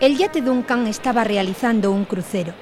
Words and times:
El 0.00 0.16
yate 0.16 0.40
Duncan 0.40 0.86
estaba 0.86 1.24
realizando 1.24 1.92
un 1.92 2.06
crucero. 2.06 2.54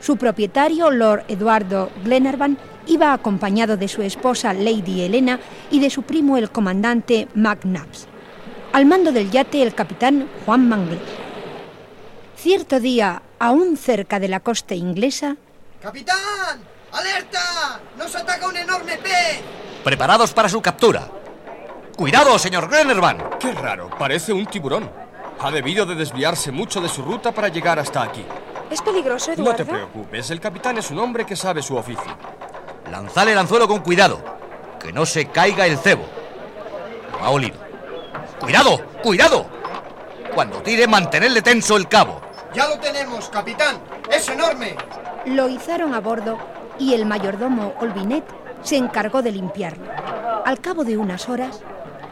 Su 0.00 0.18
propietario, 0.18 0.90
Lord 0.90 1.24
Eduardo 1.28 1.90
Glenarvan, 2.04 2.58
iba 2.86 3.14
acompañado 3.14 3.78
de 3.78 3.88
su 3.88 4.02
esposa 4.02 4.52
Lady 4.52 5.00
Helena 5.00 5.40
y 5.70 5.80
de 5.80 5.88
su 5.88 6.02
primo 6.02 6.36
el 6.36 6.50
comandante 6.50 7.26
McNabbs. 7.34 8.06
Al 8.74 8.84
mando 8.84 9.12
del 9.12 9.30
yate 9.30 9.62
el 9.62 9.74
capitán 9.74 10.28
Juan 10.44 10.68
Mangles. 10.68 11.00
Cierto 12.36 12.80
día, 12.80 13.22
aún 13.38 13.78
cerca 13.78 14.20
de 14.20 14.28
la 14.28 14.40
costa 14.40 14.74
inglesa... 14.74 15.36
¡Capitán! 15.80 16.60
¡Alerta! 16.92 17.80
¡Nos 17.96 18.14
ataca 18.14 18.46
un 18.46 18.58
enorme 18.58 18.98
pez! 18.98 19.40
Preparados 19.82 20.34
para 20.34 20.50
su 20.50 20.60
captura. 20.60 21.08
¡Cuidado, 21.96 22.38
señor 22.38 22.68
Glenarvan! 22.68 23.18
Qué 23.40 23.52
raro, 23.52 23.88
parece 23.98 24.34
un 24.34 24.44
tiburón. 24.44 25.07
Ha 25.40 25.50
debido 25.50 25.86
de 25.86 25.94
desviarse 25.94 26.50
mucho 26.50 26.80
de 26.80 26.88
su 26.88 27.02
ruta 27.02 27.32
para 27.32 27.48
llegar 27.48 27.78
hasta 27.78 28.02
aquí. 28.02 28.24
¿Es 28.70 28.82
peligroso, 28.82 29.32
Eduardo? 29.32 29.52
No 29.52 29.56
te 29.56 29.64
preocupes, 29.64 30.30
el 30.30 30.40
capitán 30.40 30.78
es 30.78 30.90
un 30.90 30.98
hombre 30.98 31.24
que 31.24 31.36
sabe 31.36 31.62
su 31.62 31.76
oficio. 31.76 32.16
Lanzale 32.90 33.32
el 33.32 33.38
anzuelo 33.38 33.68
con 33.68 33.80
cuidado, 33.80 34.20
que 34.80 34.92
no 34.92 35.06
se 35.06 35.26
caiga 35.26 35.66
el 35.66 35.78
cebo. 35.78 36.04
Lo 37.12 37.24
ha 37.24 37.30
olido. 37.30 37.56
¡Cuidado! 38.40 38.80
¡Cuidado! 39.02 39.46
Cuando 40.34 40.60
tire, 40.62 40.86
mantenerle 40.86 41.40
tenso 41.42 41.76
el 41.76 41.88
cabo. 41.88 42.20
Ya 42.54 42.68
lo 42.68 42.78
tenemos, 42.78 43.28
capitán. 43.28 43.78
Es 44.10 44.28
enorme. 44.28 44.76
Lo 45.26 45.48
izaron 45.48 45.94
a 45.94 46.00
bordo 46.00 46.38
y 46.78 46.94
el 46.94 47.06
mayordomo 47.06 47.74
Olvinet 47.80 48.24
se 48.62 48.76
encargó 48.76 49.22
de 49.22 49.32
limpiarlo. 49.32 49.84
Al 50.44 50.60
cabo 50.60 50.84
de 50.84 50.96
unas 50.96 51.28
horas... 51.28 51.60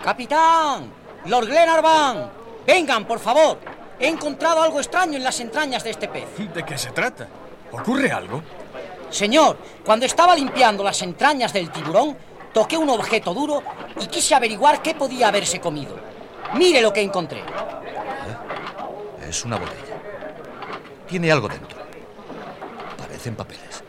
¡Capitán! 0.02 0.90
¡Lord 1.24 1.46
Glenarvan! 1.46 2.45
¡Vengan, 2.66 3.06
por 3.06 3.20
favor! 3.20 3.58
He 3.98 4.08
encontrado 4.08 4.62
algo 4.62 4.80
extraño 4.80 5.16
en 5.16 5.24
las 5.24 5.40
entrañas 5.40 5.84
de 5.84 5.90
este 5.90 6.08
pez. 6.08 6.26
¿De 6.54 6.64
qué 6.64 6.76
se 6.76 6.90
trata? 6.90 7.28
¿Ocurre 7.72 8.10
algo? 8.10 8.42
Señor, 9.10 9.56
cuando 9.84 10.04
estaba 10.04 10.34
limpiando 10.34 10.82
las 10.82 11.00
entrañas 11.02 11.52
del 11.52 11.70
tiburón, 11.70 12.16
toqué 12.52 12.76
un 12.76 12.90
objeto 12.90 13.32
duro 13.32 13.62
y 14.00 14.06
quise 14.06 14.34
averiguar 14.34 14.82
qué 14.82 14.94
podía 14.94 15.28
haberse 15.28 15.60
comido. 15.60 15.96
Mire 16.54 16.82
lo 16.82 16.92
que 16.92 17.00
encontré. 17.02 17.38
¿Eh? 17.38 17.44
Es 19.28 19.44
una 19.44 19.56
botella. 19.56 19.96
Tiene 21.08 21.30
algo 21.30 21.48
dentro. 21.48 21.78
Parecen 22.98 23.36
papeles. 23.36 23.82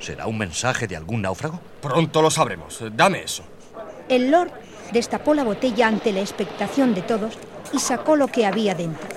¿Será 0.00 0.26
un 0.26 0.38
mensaje 0.38 0.86
de 0.86 0.96
algún 0.96 1.22
náufrago? 1.22 1.60
Pronto 1.80 2.22
lo 2.22 2.30
sabremos. 2.30 2.78
Dame 2.92 3.22
eso. 3.22 3.44
El 4.08 4.30
Lord 4.30 4.50
destapó 4.92 5.34
la 5.34 5.44
botella 5.44 5.86
ante 5.86 6.12
la 6.12 6.20
expectación 6.20 6.94
de 6.94 7.02
todos 7.02 7.38
y 7.72 7.78
sacó 7.78 8.16
lo 8.16 8.28
que 8.28 8.46
había 8.46 8.74
dentro. 8.74 9.08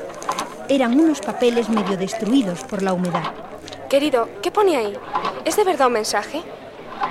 Eran 0.70 1.00
unos 1.00 1.22
papeles 1.22 1.70
medio 1.70 1.98
destruidos 1.98 2.64
por 2.64 2.84
la 2.84 2.94
humedad. 2.94 3.34
Querido, 3.90 4.30
¿qué 4.42 4.52
pone 4.52 4.76
ahí? 4.76 4.94
¿Es 5.46 5.56
de 5.56 5.64
verdad 5.64 5.88
un 5.88 5.94
mensaje? 5.94 6.44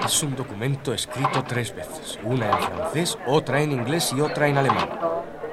Es 0.04 0.22
un 0.22 0.36
documento 0.36 0.92
escrito 0.92 1.42
tres 1.46 1.74
veces, 1.74 2.18
una 2.22 2.50
en 2.50 2.58
francés, 2.58 3.16
otra 3.26 3.62
en 3.62 3.72
inglés 3.72 4.12
y 4.16 4.20
otra 4.20 4.48
en 4.48 4.58
alemán. 4.58 4.88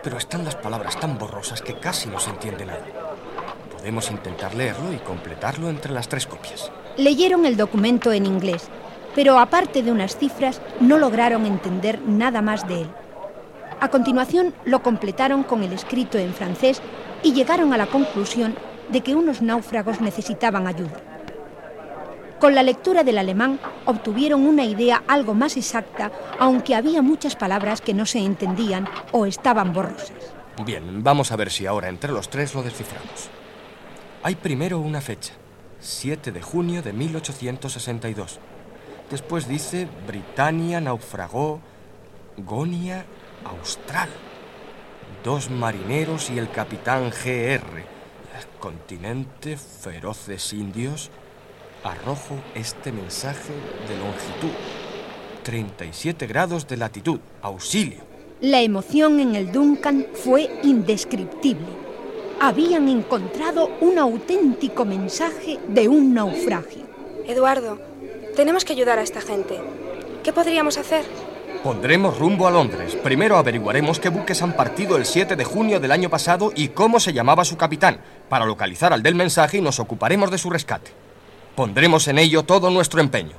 Pero 0.04 0.18
están 0.18 0.44
las 0.44 0.56
palabras 0.56 1.00
tan 1.00 1.18
borrosas 1.18 1.62
que 1.62 1.80
casi 1.80 2.10
no 2.10 2.20
se 2.20 2.32
entiende 2.32 2.66
nada. 2.66 2.86
Podemos 3.72 4.12
intentar 4.12 4.54
leerlo 4.54 4.92
y 4.92 4.98
completarlo 4.98 5.70
entre 5.70 5.94
las 5.94 6.10
tres 6.10 6.28
copias. 6.28 6.72
Leyeron 6.98 7.46
el 7.46 7.58
documento 7.58 8.12
en 8.12 8.26
inglés, 8.26 8.68
pero 9.16 9.40
aparte 9.40 9.82
de 9.82 9.92
unas 9.92 10.18
cifras 10.18 10.62
no 10.80 10.98
lograron 10.98 11.46
entender 11.46 12.02
nada 12.02 12.42
más 12.42 12.68
de 12.68 12.82
él. 12.82 12.90
A 13.80 13.90
continuación 13.90 14.54
lo 14.66 14.82
completaron 14.82 15.44
con 15.44 15.64
el 15.64 15.74
escrito 15.74 16.18
en 16.18 16.34
francés 16.34 16.82
y 17.22 17.34
llegaron 17.34 17.74
a 17.74 17.78
la 17.78 17.88
conclusión 17.88 18.56
de 18.90 19.02
que 19.02 19.16
unos 19.16 19.42
náufragos 19.42 20.02
necesitaban 20.02 20.68
ayuda. 20.68 21.02
Con 22.40 22.56
la 22.56 22.64
lectura 22.64 23.04
del 23.04 23.18
alemán 23.18 23.60
obtuvieron 23.86 24.46
una 24.46 24.66
idea 24.66 25.04
algo 25.08 25.34
más 25.34 25.56
exacta, 25.56 26.12
aunque 26.40 26.76
había 26.76 27.02
muchas 27.02 27.38
palabras 27.38 27.80
que 27.80 27.94
no 27.94 28.06
se 28.06 28.20
entendían 28.20 28.88
o 29.14 29.26
estaban 29.26 29.72
borrosas. 29.72 30.12
Bien, 30.66 31.04
vamos 31.04 31.32
a 31.32 31.38
ver 31.38 31.50
si 31.50 31.66
ahora 31.66 31.88
entre 31.88 32.12
los 32.12 32.30
tres 32.30 32.54
lo 32.54 32.62
desciframos. 32.62 33.30
Hay 34.24 34.36
primero 34.36 34.80
una 34.80 35.00
fecha, 35.00 35.34
7 35.80 36.32
de 36.32 36.42
junio 36.42 36.82
de 36.82 36.94
1862. 36.94 38.40
Después 39.10 39.48
dice 39.48 39.88
Britannia 40.06 40.82
naufragó 40.82 41.62
Gonia 42.38 43.06
Austral. 43.46 44.10
Dos 45.24 45.50
marineros 45.50 46.30
y 46.30 46.38
el 46.38 46.50
capitán 46.50 47.10
GR. 47.10 47.94
Continente, 48.60 49.58
feroces 49.58 50.54
indios. 50.54 51.12
Arrojo 51.84 52.36
este 52.56 52.94
mensaje 52.94 53.52
de 53.90 53.98
longitud. 53.98 54.56
37 55.44 56.28
grados 56.28 56.66
de 56.68 56.78
latitud. 56.78 57.20
Auxilio. 57.42 58.00
La 58.40 58.62
emoción 58.62 59.20
en 59.20 59.36
el 59.36 59.52
Duncan 59.52 60.08
fue 60.14 60.50
indescriptible. 60.64 61.68
Habían 62.40 62.88
encontrado 62.88 63.70
un 63.82 64.00
auténtico 64.00 64.86
mensaje 64.86 65.60
de 65.68 65.88
un 65.90 66.14
naufragio. 66.14 66.84
Eduardo, 67.26 67.80
tenemos 68.36 68.66
que 68.66 68.74
ayudar 68.74 69.00
a 69.00 69.04
esta 69.04 69.22
gente. 69.22 69.60
¿Qué 70.24 70.32
podríamos 70.32 70.78
hacer? 70.78 71.04
Pondremos 71.64 72.20
rumbo 72.20 72.46
a 72.46 72.52
Londres. 72.52 72.98
Primero 73.02 73.38
averiguaremos 73.38 73.98
qué 73.98 74.10
buques 74.10 74.42
han 74.42 74.52
partido 74.52 74.98
el 74.98 75.06
7 75.06 75.38
de 75.38 75.46
junio 75.46 75.80
del 75.80 75.94
año 75.94 76.10
pasado 76.10 76.52
y 76.54 76.68
cómo 76.68 77.00
se 77.00 77.14
llamaba 77.14 77.46
su 77.46 77.56
capitán, 77.56 78.02
para 78.28 78.46
localizar 78.46 78.92
al 78.92 79.02
del 79.02 79.16
mensaje 79.16 79.60
y 79.60 79.62
nos 79.62 79.80
ocuparemos 79.80 80.30
de 80.30 80.38
su 80.38 80.50
rescate. 80.50 80.92
Pondremos 81.56 82.10
en 82.10 82.20
ello 82.20 82.44
todo 82.44 82.70
nuestro 82.70 83.00
empeño. 83.00 83.38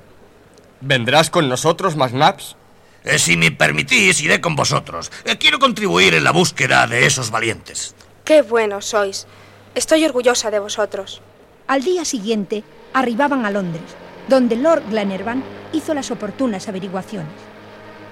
¿Vendrás 0.80 1.28
con 1.28 1.50
nosotros, 1.50 1.96
McNabbs? 1.96 2.56
Eh, 3.04 3.18
si 3.18 3.36
me 3.36 3.50
permitís, 3.50 4.22
iré 4.22 4.40
con 4.40 4.56
vosotros. 4.56 5.12
Eh, 5.26 5.36
quiero 5.36 5.58
contribuir 5.58 6.14
en 6.14 6.24
la 6.24 6.32
búsqueda 6.32 6.86
de 6.86 7.04
esos 7.04 7.30
valientes. 7.30 7.94
Qué 8.24 8.40
buenos 8.40 8.86
sois. 8.86 9.26
Estoy 9.74 10.02
orgullosa 10.06 10.50
de 10.50 10.60
vosotros. 10.60 11.20
Al 11.66 11.82
día 11.82 12.06
siguiente 12.06 12.64
arribaban 12.94 13.44
a 13.44 13.50
Londres, 13.50 13.84
donde 14.28 14.56
Lord 14.56 14.84
Glenarvan 14.88 15.44
hizo 15.74 15.92
las 15.92 16.10
oportunas 16.10 16.68
averiguaciones. 16.68 17.53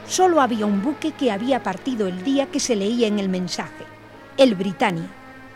Solo 0.06 0.40
había 0.40 0.66
un 0.66 0.82
buque 0.82 1.12
que 1.12 1.30
había 1.30 1.62
partido 1.62 2.06
el 2.06 2.22
día 2.22 2.46
que 2.46 2.60
se 2.60 2.76
leía 2.76 3.06
en 3.06 3.18
el 3.18 3.28
mensaje, 3.28 3.84
el 4.36 4.54
Britannia. 4.54 5.08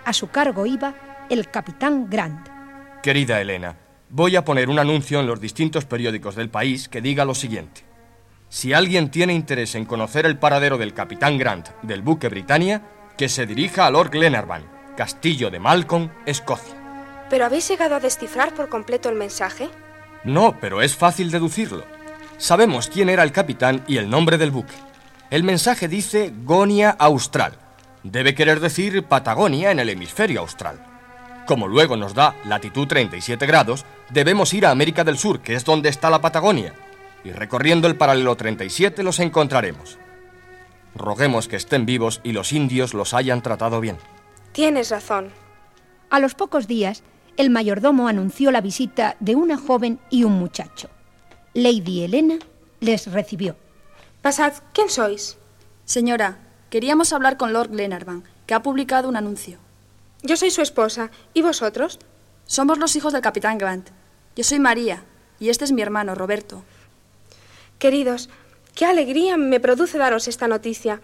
A 0.04 0.12
su 0.12 0.28
cargo 0.28 0.66
iba 0.66 0.94
el 1.28 1.50
capitán 1.50 2.08
Grant. 2.08 2.48
Querida 3.02 3.40
Elena, 3.40 3.76
voy 4.08 4.36
a 4.36 4.44
poner 4.44 4.68
un 4.68 4.78
anuncio 4.78 5.20
en 5.20 5.26
los 5.26 5.40
distintos 5.40 5.84
periódicos 5.84 6.36
del 6.36 6.48
país 6.48 6.88
que 6.88 7.00
diga 7.00 7.24
lo 7.24 7.34
siguiente. 7.34 7.84
Si 8.48 8.72
alguien 8.72 9.10
tiene 9.10 9.34
interés 9.34 9.74
en 9.74 9.84
conocer 9.84 10.24
el 10.24 10.38
paradero 10.38 10.78
del 10.78 10.94
capitán 10.94 11.36
Grant 11.36 11.68
del 11.82 12.02
buque 12.02 12.28
Britannia, 12.28 12.82
que 13.18 13.28
se 13.28 13.46
dirija 13.46 13.86
a 13.86 13.90
Lord 13.90 14.10
Glenarvan, 14.10 14.64
Castillo 14.96 15.50
de 15.50 15.58
Malcolm, 15.58 16.10
Escocia. 16.24 16.74
¿Pero 17.28 17.44
habéis 17.44 17.68
llegado 17.68 17.96
a 17.96 18.00
descifrar 18.00 18.54
por 18.54 18.68
completo 18.68 19.08
el 19.08 19.16
mensaje? 19.16 19.68
No, 20.24 20.56
pero 20.60 20.80
es 20.80 20.94
fácil 20.94 21.30
deducirlo. 21.30 21.84
Sabemos 22.38 22.88
quién 22.88 23.08
era 23.08 23.22
el 23.22 23.32
capitán 23.32 23.82
y 23.86 23.96
el 23.96 24.10
nombre 24.10 24.36
del 24.36 24.50
buque. 24.50 24.74
El 25.30 25.42
mensaje 25.42 25.88
dice 25.88 26.32
Gonia 26.44 26.90
Austral. 26.90 27.54
Debe 28.02 28.34
querer 28.34 28.60
decir 28.60 29.04
Patagonia 29.04 29.70
en 29.70 29.78
el 29.78 29.88
hemisferio 29.88 30.40
austral. 30.40 30.78
Como 31.46 31.66
luego 31.66 31.96
nos 31.96 32.14
da 32.14 32.36
latitud 32.44 32.86
37 32.86 33.46
grados, 33.46 33.86
debemos 34.10 34.52
ir 34.52 34.66
a 34.66 34.70
América 34.70 35.02
del 35.02 35.16
Sur, 35.16 35.40
que 35.40 35.54
es 35.54 35.64
donde 35.64 35.88
está 35.88 36.10
la 36.10 36.20
Patagonia, 36.20 36.74
y 37.24 37.32
recorriendo 37.32 37.88
el 37.88 37.96
paralelo 37.96 38.36
37 38.36 39.02
los 39.02 39.18
encontraremos. 39.18 39.98
Roguemos 40.94 41.48
que 41.48 41.56
estén 41.56 41.86
vivos 41.86 42.20
y 42.22 42.32
los 42.32 42.52
indios 42.52 42.94
los 42.94 43.14
hayan 43.14 43.42
tratado 43.42 43.80
bien. 43.80 43.96
Tienes 44.52 44.90
razón. 44.90 45.30
A 46.10 46.20
los 46.20 46.34
pocos 46.34 46.66
días, 46.66 47.02
el 47.36 47.50
mayordomo 47.50 48.08
anunció 48.08 48.50
la 48.50 48.60
visita 48.60 49.16
de 49.20 49.34
una 49.34 49.56
joven 49.56 49.98
y 50.10 50.24
un 50.24 50.32
muchacho. 50.32 50.90
Lady 51.56 52.04
Helena 52.04 52.38
les 52.80 53.10
recibió. 53.10 53.56
Pasad, 54.20 54.52
¿quién 54.74 54.90
sois? 54.90 55.38
Señora, 55.86 56.36
queríamos 56.68 57.14
hablar 57.14 57.38
con 57.38 57.54
Lord 57.54 57.70
Glenarvan, 57.70 58.24
que 58.44 58.52
ha 58.52 58.62
publicado 58.62 59.08
un 59.08 59.16
anuncio. 59.16 59.56
Yo 60.22 60.36
soy 60.36 60.50
su 60.50 60.60
esposa. 60.60 61.10
¿Y 61.32 61.40
vosotros? 61.40 61.98
Somos 62.44 62.76
los 62.76 62.94
hijos 62.94 63.14
del 63.14 63.22
capitán 63.22 63.56
Grant. 63.56 63.88
Yo 64.36 64.44
soy 64.44 64.58
María, 64.58 65.04
y 65.40 65.48
este 65.48 65.64
es 65.64 65.72
mi 65.72 65.80
hermano, 65.80 66.14
Roberto. 66.14 66.62
Queridos, 67.78 68.28
qué 68.74 68.84
alegría 68.84 69.38
me 69.38 69.58
produce 69.58 69.96
daros 69.96 70.28
esta 70.28 70.48
noticia. 70.48 71.00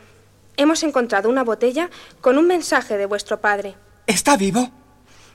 Hemos 0.59 0.83
encontrado 0.83 1.31
una 1.31 1.45
botella 1.45 1.89
con 2.21 2.37
un 2.37 2.47
mensaje 2.47 2.99
de 2.99 3.07
vuestro 3.07 3.41
padre. 3.41 3.75
¿Está 4.07 4.37
vivo? 4.37 4.71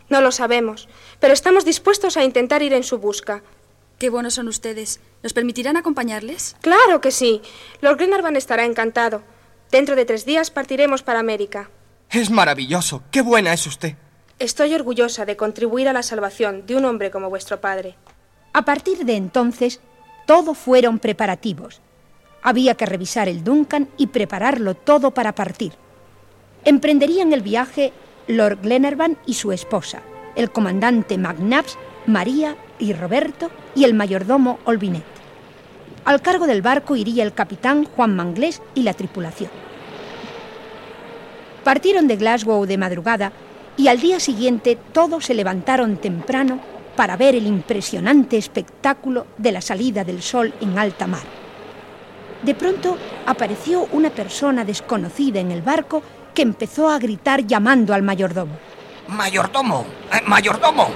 No 0.09 0.21
lo 0.21 0.31
sabemos, 0.31 0.87
pero 1.19 1.33
estamos 1.33 1.65
dispuestos 1.65 2.17
a 2.17 2.23
intentar 2.23 2.61
ir 2.61 2.73
en 2.73 2.83
su 2.83 2.99
busca. 2.99 3.41
Qué 3.97 4.11
buenos 4.11 4.35
son 4.35 4.47
ustedes. 4.47 4.99
¿Nos 5.23 5.33
permitirán 5.33 5.75
acompañarles? 5.75 6.55
Claro 6.61 7.01
que 7.01 7.09
sí. 7.09 7.41
Lord 7.81 7.97
Glenarvan 7.97 8.35
estará 8.35 8.63
encantado. 8.63 9.23
Dentro 9.71 9.95
de 9.95 10.05
tres 10.05 10.23
días 10.23 10.51
partiremos 10.51 11.01
para 11.01 11.19
América. 11.19 11.71
Es 12.11 12.29
maravilloso. 12.29 13.01
Qué 13.09 13.21
buena 13.21 13.53
es 13.53 13.65
usted. 13.65 13.95
Estoy 14.37 14.75
orgullosa 14.75 15.25
de 15.25 15.35
contribuir 15.35 15.87
a 15.87 15.93
la 15.93 16.03
salvación 16.03 16.67
de 16.67 16.75
un 16.75 16.85
hombre 16.85 17.09
como 17.09 17.29
vuestro 17.29 17.59
padre. 17.59 17.95
A 18.53 18.65
partir 18.65 19.03
de 19.03 19.15
entonces, 19.15 19.81
todo 20.27 20.53
fueron 20.53 20.99
preparativos. 20.99 21.81
Había 22.43 22.75
que 22.75 22.85
revisar 22.85 23.27
el 23.27 23.43
Duncan 23.43 23.89
y 23.97 24.07
prepararlo 24.07 24.75
todo 24.75 25.09
para 25.11 25.33
partir. 25.33 25.73
Emprenderían 26.65 27.33
el 27.33 27.41
viaje 27.41 27.93
Lord 28.27 28.59
Glenarvan 28.61 29.17
y 29.25 29.33
su 29.33 29.51
esposa, 29.51 30.03
el 30.35 30.51
comandante 30.51 31.17
McNabbs, 31.17 31.77
María 32.05 32.55
y 32.79 32.93
Roberto 32.93 33.49
y 33.75 33.83
el 33.83 33.93
mayordomo 33.93 34.59
Olvinet. 34.65 35.03
Al 36.05 36.21
cargo 36.21 36.47
del 36.47 36.61
barco 36.61 36.95
iría 36.95 37.23
el 37.23 37.33
capitán 37.33 37.85
Juan 37.85 38.15
Manglés 38.15 38.61
y 38.75 38.83
la 38.83 38.93
tripulación. 38.93 39.51
Partieron 41.63 42.07
de 42.07 42.15
Glasgow 42.15 42.65
de 42.65 42.77
madrugada 42.77 43.33
y 43.75 43.89
al 43.89 43.99
día 43.99 44.19
siguiente 44.19 44.77
todos 44.93 45.25
se 45.25 45.33
levantaron 45.33 45.97
temprano 45.97 46.59
para 46.95 47.17
ver 47.17 47.35
el 47.35 47.45
impresionante 47.45 48.37
espectáculo 48.37 49.27
de 49.37 49.51
la 49.51 49.61
salida 49.61 50.03
del 50.03 50.21
sol 50.21 50.53
en 50.61 50.79
alta 50.79 51.07
mar. 51.07 51.23
De 52.41 52.55
pronto 52.55 52.97
apareció 53.25 53.87
una 53.91 54.09
persona 54.09 54.63
desconocida 54.63 55.39
en 55.39 55.51
el 55.51 55.61
barco 55.61 56.01
que 56.33 56.41
empezó 56.41 56.89
a 56.89 56.99
gritar 56.99 57.45
llamando 57.45 57.93
al 57.93 58.03
mayordomo. 58.03 58.53
Mayordomo, 59.07 59.85
eh, 60.13 60.21
mayordomo. 60.25 60.89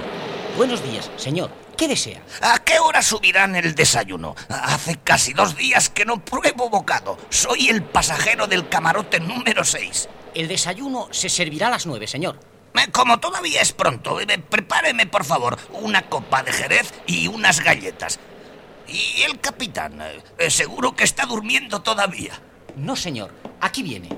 Buenos 0.56 0.82
días, 0.84 1.10
señor. 1.16 1.61
¿Qué 1.82 1.88
desea? 1.88 2.22
¿A 2.42 2.60
qué 2.60 2.78
hora 2.78 3.02
subirán 3.02 3.56
el 3.56 3.74
desayuno? 3.74 4.36
Hace 4.48 5.00
casi 5.02 5.32
dos 5.32 5.56
días 5.56 5.90
que 5.90 6.04
no 6.04 6.24
pruebo 6.24 6.70
bocado. 6.70 7.18
Soy 7.28 7.70
el 7.70 7.82
pasajero 7.82 8.46
del 8.46 8.68
camarote 8.68 9.18
número 9.18 9.64
6. 9.64 10.08
El 10.32 10.46
desayuno 10.46 11.08
se 11.10 11.28
servirá 11.28 11.66
a 11.66 11.70
las 11.70 11.86
nueve, 11.86 12.06
señor. 12.06 12.38
Eh, 12.74 12.88
Como 12.92 13.18
todavía 13.18 13.60
es 13.60 13.72
pronto, 13.72 14.20
eh, 14.20 14.26
prepáreme 14.48 15.06
por 15.08 15.24
favor 15.24 15.58
una 15.72 16.02
copa 16.02 16.44
de 16.44 16.52
jerez 16.52 16.94
y 17.08 17.26
unas 17.26 17.58
galletas. 17.58 18.20
¿Y 18.86 19.22
el 19.22 19.40
capitán? 19.40 20.00
Eh, 20.38 20.50
Seguro 20.52 20.94
que 20.94 21.02
está 21.02 21.26
durmiendo 21.26 21.82
todavía. 21.82 22.40
No, 22.76 22.94
señor. 22.94 23.34
Aquí 23.60 23.82
viene. 23.82 24.08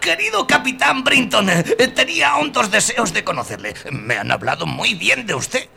Querido 0.00 0.46
capitán 0.46 1.04
Brinton, 1.04 1.48
tenía 1.94 2.36
hondos 2.36 2.70
deseos 2.70 3.12
de 3.12 3.24
conocerle. 3.24 3.74
Me 3.92 4.16
han 4.16 4.32
hablado 4.32 4.64
muy 4.64 4.94
bien 4.94 5.26
de 5.26 5.34
usted. 5.34 5.68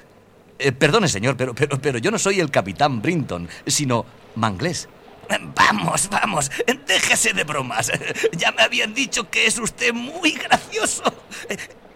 Eh, 0.64 0.72
perdone, 0.72 1.08
señor, 1.08 1.36
pero, 1.36 1.56
pero, 1.56 1.82
pero 1.82 1.98
yo 1.98 2.12
no 2.12 2.20
soy 2.20 2.40
el 2.40 2.52
capitán 2.52 3.02
Brinton, 3.02 3.50
sino 3.66 4.06
Manglés. 4.36 4.88
Vamos, 5.56 6.10
vamos, 6.10 6.52
déjese 6.86 7.34
de 7.34 7.44
bromas. 7.44 7.92
Ya 8.34 8.52
me 8.52 8.64
habían 8.64 8.94
dicho 8.94 9.30
que 9.30 9.48
es 9.48 9.58
usted 9.58 9.94
muy 9.94 10.32
gracioso. 10.34 11.04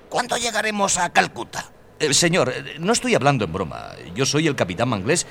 ¿Cuándo 0.10 0.38
llegaremos 0.38 0.98
a 0.98 1.12
Calcuta? 1.12 1.72
Eh, 2.00 2.14
señor, 2.14 2.50
eh, 2.56 2.78
no 2.80 2.94
estoy 2.94 3.14
hablando 3.14 3.46
en 3.46 3.54
broma. 3.54 3.92
Yo 4.16 4.26
soy 4.26 4.48
el 4.48 4.56
capitán 4.56 4.90
Manglés 4.90 5.28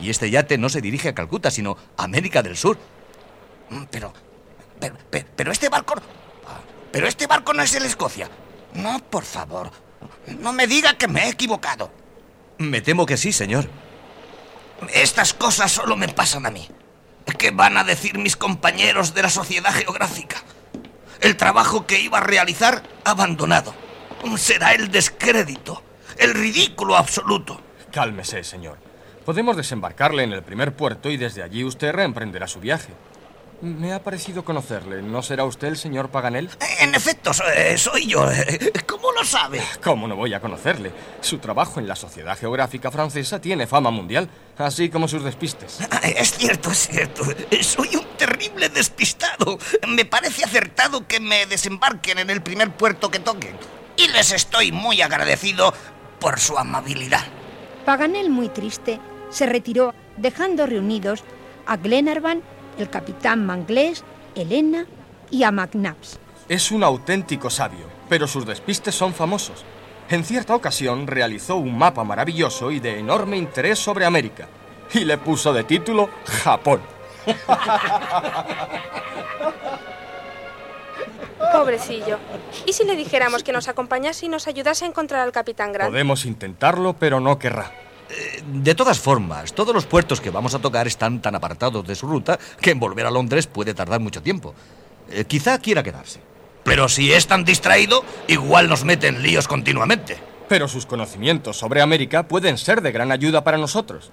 y 0.00 0.08
este 0.10 0.30
yate 0.30 0.56
no 0.56 0.68
se 0.68 0.80
dirige 0.80 1.08
a 1.08 1.14
Calcuta, 1.14 1.50
sino 1.50 1.76
a 1.96 2.04
América 2.04 2.42
del 2.42 2.56
Sur. 2.56 2.78
Mm, 3.70 3.82
Pero, 3.90 4.12
pero, 4.80 4.96
pero, 5.10 5.26
pero 5.36 5.52
este 5.52 5.68
barco... 5.68 5.94
Pero 6.90 7.06
este 7.06 7.26
barco 7.26 7.52
no 7.52 7.62
es 7.62 7.74
el 7.74 7.84
Escocia. 7.84 8.30
No, 8.74 8.98
por 9.10 9.24
favor. 9.24 9.70
No 10.40 10.52
me 10.54 10.66
diga 10.66 10.94
que 10.94 11.06
me 11.08 11.26
he 11.26 11.28
equivocado. 11.30 11.90
Me 12.58 12.80
temo 12.80 13.06
que 13.06 13.16
sí, 13.16 13.32
señor. 13.32 13.68
Estas 14.92 15.32
cosas 15.32 15.70
solo 15.70 15.96
me 15.96 16.08
pasan 16.08 16.44
a 16.44 16.50
mí. 16.50 16.68
¿Qué 17.38 17.50
van 17.50 17.76
a 17.76 17.84
decir 17.84 18.18
mis 18.18 18.36
compañeros 18.36 19.14
de 19.14 19.22
la 19.22 19.30
Sociedad 19.30 19.72
Geográfica? 19.72 20.42
El 21.20 21.36
trabajo 21.36 21.86
que 21.86 22.00
iba 22.00 22.18
a 22.18 22.22
realizar, 22.22 22.82
abandonado. 23.04 23.74
Será 24.36 24.72
el 24.72 24.90
descrédito, 24.90 25.82
el 26.16 26.34
ridículo 26.34 26.96
absoluto. 26.96 27.60
Cálmese, 27.92 28.42
señor. 28.42 28.78
Podemos 29.24 29.56
desembarcarle 29.56 30.24
en 30.24 30.32
el 30.32 30.42
primer 30.42 30.74
puerto 30.74 31.10
y 31.10 31.16
desde 31.16 31.42
allí 31.42 31.62
usted 31.62 31.92
reemprenderá 31.92 32.48
su 32.48 32.60
viaje. 32.60 32.92
Me 33.60 33.92
ha 33.92 34.02
parecido 34.04 34.44
conocerle. 34.44 35.02
¿No 35.02 35.20
será 35.20 35.44
usted 35.44 35.66
el 35.66 35.76
señor 35.76 36.10
Paganel? 36.10 36.48
En 36.80 36.94
efecto, 36.94 37.32
eh, 37.56 37.76
soy 37.76 38.06
yo. 38.06 38.24
¿Cómo 38.86 39.10
lo 39.10 39.24
sabe? 39.24 39.60
¿Cómo 39.82 40.06
no 40.06 40.14
voy 40.14 40.32
a 40.32 40.40
conocerle? 40.40 40.92
Su 41.20 41.38
trabajo 41.38 41.80
en 41.80 41.88
la 41.88 41.96
Sociedad 41.96 42.38
Geográfica 42.38 42.92
Francesa 42.92 43.40
tiene 43.40 43.66
fama 43.66 43.90
mundial, 43.90 44.28
así 44.58 44.88
como 44.90 45.08
sus 45.08 45.24
despistes. 45.24 45.80
Ah, 45.90 46.00
Es 46.06 46.34
cierto, 46.36 46.70
es 46.70 46.86
cierto. 46.86 47.24
Soy 47.62 47.96
un 47.96 48.06
terrible 48.16 48.68
despistado. 48.68 49.58
Me 49.88 50.04
parece 50.04 50.44
acertado 50.44 51.08
que 51.08 51.18
me 51.18 51.46
desembarquen 51.46 52.18
en 52.20 52.30
el 52.30 52.42
primer 52.42 52.70
puerto 52.70 53.10
que 53.10 53.18
toquen. 53.18 53.56
Y 53.96 54.06
les 54.08 54.30
estoy 54.30 54.70
muy 54.70 55.02
agradecido 55.02 55.74
por 56.20 56.38
su 56.38 56.56
amabilidad. 56.56 57.24
Paganel, 57.84 58.30
muy 58.30 58.48
triste, 58.50 59.00
se 59.30 59.46
retiró, 59.46 59.94
dejando 60.16 60.64
reunidos 60.66 61.24
a 61.66 61.76
Glenarvan, 61.76 62.42
el 62.78 62.90
capitán 62.90 63.44
Manglés, 63.44 64.04
Elena 64.34 64.86
y 65.30 65.42
a 65.42 65.50
McNabbs. 65.50 66.18
Es 66.48 66.70
un 66.70 66.82
auténtico 66.82 67.50
sabio, 67.50 67.86
pero 68.08 68.26
sus 68.26 68.46
despistes 68.46 68.94
son 68.94 69.12
famosos. 69.12 69.64
En 70.08 70.24
cierta 70.24 70.54
ocasión 70.54 71.06
realizó 71.06 71.56
un 71.56 71.76
mapa 71.76 72.04
maravilloso 72.04 72.70
y 72.70 72.80
de 72.80 72.98
enorme 72.98 73.36
interés 73.36 73.78
sobre 73.78 74.06
América, 74.06 74.48
y 74.94 75.04
le 75.04 75.18
puso 75.18 75.52
de 75.52 75.64
título 75.64 76.08
Japón. 76.24 76.80
Pobrecillo. 81.52 82.18
¿Y 82.66 82.72
si 82.72 82.84
le 82.84 82.96
dijéramos 82.96 83.42
que 83.42 83.52
nos 83.52 83.68
acompañase 83.68 84.26
y 84.26 84.28
nos 84.28 84.48
ayudase 84.48 84.84
a 84.84 84.88
encontrar 84.88 85.20
al 85.20 85.32
capitán 85.32 85.72
Grant? 85.72 85.90
Podemos 85.90 86.24
intentarlo, 86.24 86.94
pero 86.94 87.20
no 87.20 87.38
querrá. 87.38 87.70
De 88.46 88.74
todas 88.74 88.98
formas, 88.98 89.52
todos 89.52 89.74
los 89.74 89.86
puertos 89.86 90.20
que 90.20 90.30
vamos 90.30 90.54
a 90.54 90.58
tocar 90.58 90.86
están 90.86 91.20
tan 91.20 91.34
apartados 91.34 91.86
de 91.86 91.94
su 91.94 92.06
ruta 92.06 92.38
que 92.60 92.70
en 92.70 92.80
volver 92.80 93.06
a 93.06 93.10
Londres 93.10 93.46
puede 93.46 93.74
tardar 93.74 94.00
mucho 94.00 94.22
tiempo. 94.22 94.54
Eh, 95.10 95.24
quizá 95.24 95.58
quiera 95.58 95.82
quedarse. 95.82 96.20
Pero 96.64 96.88
si 96.88 97.12
es 97.12 97.26
tan 97.26 97.44
distraído, 97.44 98.04
igual 98.26 98.68
nos 98.68 98.84
mete 98.84 99.08
en 99.08 99.22
líos 99.22 99.48
continuamente. 99.48 100.18
Pero 100.48 100.68
sus 100.68 100.86
conocimientos 100.86 101.58
sobre 101.58 101.82
América 101.82 102.28
pueden 102.28 102.58
ser 102.58 102.80
de 102.80 102.92
gran 102.92 103.12
ayuda 103.12 103.44
para 103.44 103.58
nosotros. 103.58 104.10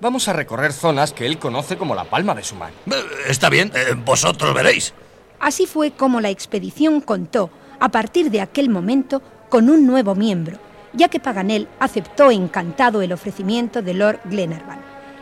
Vamos 0.00 0.28
a 0.28 0.32
recorrer 0.32 0.72
zonas 0.72 1.12
que 1.12 1.26
él 1.26 1.38
conoce 1.38 1.76
como 1.76 1.94
la 1.94 2.04
palma 2.04 2.34
de 2.34 2.44
su 2.44 2.54
mano. 2.54 2.74
Eh, 2.86 3.04
Está 3.28 3.48
bien, 3.48 3.72
eh, 3.74 3.94
vosotros 4.04 4.54
veréis. 4.54 4.94
Así 5.40 5.66
fue 5.66 5.90
como 5.90 6.20
la 6.20 6.30
expedición 6.30 7.00
contó, 7.00 7.50
a 7.80 7.88
partir 7.88 8.30
de 8.30 8.40
aquel 8.40 8.68
momento, 8.68 9.22
con 9.48 9.68
un 9.68 9.86
nuevo 9.86 10.14
miembro, 10.14 10.58
ya 10.94 11.08
que 11.08 11.20
Paganel 11.20 11.68
aceptó 11.78 12.30
encantado 12.30 13.02
el 13.02 13.12
ofrecimiento 13.12 13.82
de 13.82 13.94
Lord 13.94 14.20
Glenarvan. 14.24 14.80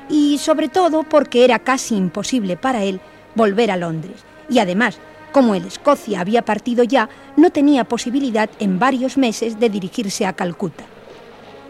Y 0.08 0.38
sobre 0.38 0.68
todo 0.68 1.02
porque 1.02 1.44
era 1.44 1.58
casi 1.58 1.96
imposible 1.96 2.56
para 2.56 2.82
él 2.84 3.00
volver 3.34 3.70
a 3.70 3.76
Londres. 3.76 4.24
Y 4.48 4.58
además, 4.58 4.98
como 5.32 5.54
el 5.54 5.64
Escocia 5.64 6.20
había 6.20 6.42
partido 6.42 6.84
ya, 6.84 7.08
no 7.36 7.50
tenía 7.50 7.84
posibilidad 7.84 8.50
en 8.58 8.78
varios 8.78 9.16
meses 9.16 9.58
de 9.58 9.70
dirigirse 9.70 10.26
a 10.26 10.34
Calcuta. 10.34 10.84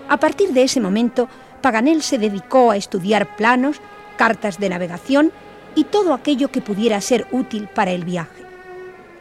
A 0.08 0.16
partir 0.18 0.50
de 0.52 0.64
ese 0.64 0.80
momento, 0.80 1.28
Paganel 1.60 2.02
se 2.02 2.18
dedicó 2.18 2.72
a 2.72 2.76
estudiar 2.76 3.36
planos, 3.36 3.76
cartas 4.16 4.58
de 4.58 4.68
navegación 4.68 5.30
y 5.76 5.84
todo 5.84 6.12
aquello 6.12 6.50
que 6.50 6.60
pudiera 6.60 7.00
ser 7.00 7.26
útil 7.30 7.68
para 7.72 7.92
el 7.92 8.04
viaje. 8.04 8.42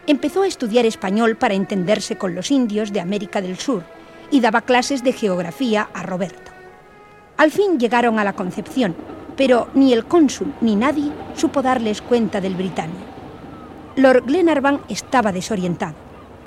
Empezó 0.07 0.41
a 0.41 0.47
estudiar 0.47 0.87
español 0.87 1.37
para 1.37 1.53
entenderse 1.53 2.17
con 2.17 2.33
los 2.33 2.49
indios 2.49 2.91
de 2.91 2.99
América 2.99 3.41
del 3.41 3.59
Sur 3.59 3.83
y 4.31 4.39
daba 4.39 4.61
clases 4.61 5.03
de 5.03 5.13
geografía 5.13 5.89
a 5.93 6.03
Roberto. 6.03 6.51
Al 7.37 7.51
fin 7.51 7.79
llegaron 7.79 8.17
a 8.19 8.23
la 8.23 8.33
Concepción, 8.33 8.95
pero 9.35 9.69
ni 9.73 9.93
el 9.93 10.05
cónsul 10.05 10.53
ni 10.61 10.75
nadie 10.75 11.11
supo 11.35 11.61
darles 11.61 12.01
cuenta 12.01 12.41
del 12.41 12.55
Britannia. 12.55 13.05
Lord 13.95 14.23
Glenarvan 14.25 14.81
estaba 14.89 15.31
desorientado. 15.31 15.95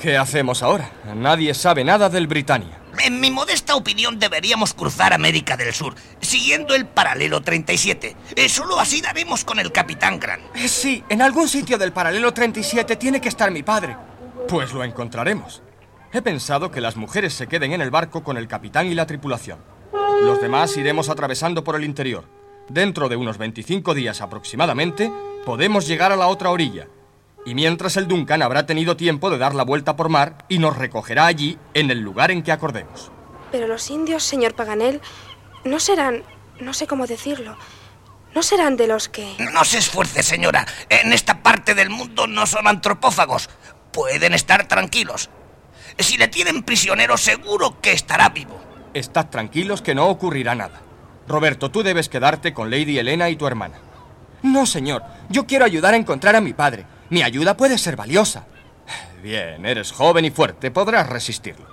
¿Qué 0.00 0.16
hacemos 0.16 0.62
ahora? 0.62 0.90
Nadie 1.14 1.54
sabe 1.54 1.84
nada 1.84 2.08
del 2.08 2.26
Britannia. 2.26 2.80
En 3.02 3.20
mi 3.20 3.30
modesta 3.30 3.74
opinión 3.74 4.18
deberíamos 4.18 4.72
cruzar 4.72 5.12
América 5.12 5.56
del 5.56 5.72
Sur, 5.74 5.94
siguiendo 6.20 6.74
el 6.74 6.86
paralelo 6.86 7.42
37. 7.42 8.16
Eh, 8.36 8.48
Solo 8.48 8.78
así 8.78 9.00
daremos 9.00 9.44
con 9.44 9.58
el 9.58 9.72
Capitán 9.72 10.18
Grant. 10.20 10.42
Eh, 10.54 10.68
sí, 10.68 11.02
en 11.08 11.22
algún 11.22 11.48
sitio 11.48 11.76
del 11.76 11.92
paralelo 11.92 12.32
37 12.32 12.96
tiene 12.96 13.20
que 13.20 13.28
estar 13.28 13.50
mi 13.50 13.62
padre. 13.62 13.96
Pues 14.48 14.72
lo 14.72 14.84
encontraremos. 14.84 15.62
He 16.14 16.22
pensado 16.22 16.70
que 16.70 16.80
las 16.80 16.94
mujeres 16.94 17.34
se 17.34 17.48
queden 17.48 17.72
en 17.72 17.80
el 17.80 17.90
barco 17.90 18.22
con 18.22 18.36
el 18.36 18.46
capitán 18.46 18.86
y 18.86 18.94
la 18.94 19.04
tripulación. 19.04 19.58
Los 20.22 20.40
demás 20.40 20.76
iremos 20.76 21.08
atravesando 21.08 21.64
por 21.64 21.74
el 21.74 21.82
interior. 21.82 22.24
Dentro 22.68 23.08
de 23.08 23.16
unos 23.16 23.36
25 23.36 23.94
días 23.94 24.20
aproximadamente, 24.20 25.10
podemos 25.44 25.88
llegar 25.88 26.12
a 26.12 26.16
la 26.16 26.28
otra 26.28 26.50
orilla. 26.50 26.86
Y 27.44 27.56
mientras 27.56 27.96
el 27.96 28.06
Duncan 28.06 28.42
habrá 28.42 28.64
tenido 28.64 28.96
tiempo 28.96 29.28
de 29.28 29.38
dar 29.38 29.56
la 29.56 29.64
vuelta 29.64 29.96
por 29.96 30.08
mar 30.08 30.44
y 30.48 30.58
nos 30.58 30.76
recogerá 30.76 31.26
allí 31.26 31.58
en 31.74 31.90
el 31.90 31.98
lugar 31.98 32.30
en 32.30 32.44
que 32.44 32.52
acordemos. 32.52 33.10
Pero 33.50 33.66
los 33.66 33.90
indios, 33.90 34.22
señor 34.22 34.54
Paganel, 34.54 35.00
no 35.64 35.80
serán, 35.80 36.22
no 36.60 36.74
sé 36.74 36.86
cómo 36.86 37.08
decirlo, 37.08 37.56
no 38.36 38.44
serán 38.44 38.76
de 38.76 38.86
los 38.86 39.08
que... 39.08 39.34
No 39.52 39.64
se 39.64 39.78
esfuerce, 39.78 40.22
señora. 40.22 40.64
En 40.88 41.12
esta 41.12 41.42
parte 41.42 41.74
del 41.74 41.90
mundo 41.90 42.28
no 42.28 42.46
son 42.46 42.68
antropófagos. 42.68 43.50
Pueden 43.90 44.32
estar 44.32 44.68
tranquilos. 44.68 45.28
Si 45.98 46.16
le 46.16 46.28
tienen 46.28 46.62
prisionero, 46.62 47.16
seguro 47.16 47.80
que 47.80 47.92
estará 47.92 48.28
vivo. 48.28 48.60
Estad 48.94 49.26
tranquilos 49.30 49.82
que 49.82 49.94
no 49.94 50.08
ocurrirá 50.08 50.54
nada. 50.54 50.80
Roberto, 51.26 51.70
tú 51.70 51.82
debes 51.82 52.08
quedarte 52.08 52.52
con 52.52 52.70
Lady 52.70 52.98
Elena 52.98 53.30
y 53.30 53.36
tu 53.36 53.46
hermana. 53.46 53.76
No, 54.42 54.66
señor. 54.66 55.02
Yo 55.30 55.46
quiero 55.46 55.64
ayudar 55.64 55.94
a 55.94 55.96
encontrar 55.96 56.36
a 56.36 56.40
mi 56.40 56.52
padre. 56.52 56.84
Mi 57.10 57.22
ayuda 57.22 57.56
puede 57.56 57.78
ser 57.78 57.96
valiosa. 57.96 58.46
Bien, 59.22 59.64
eres 59.64 59.92
joven 59.92 60.26
y 60.26 60.30
fuerte. 60.30 60.70
Podrás 60.70 61.08
resistirlo. 61.08 61.66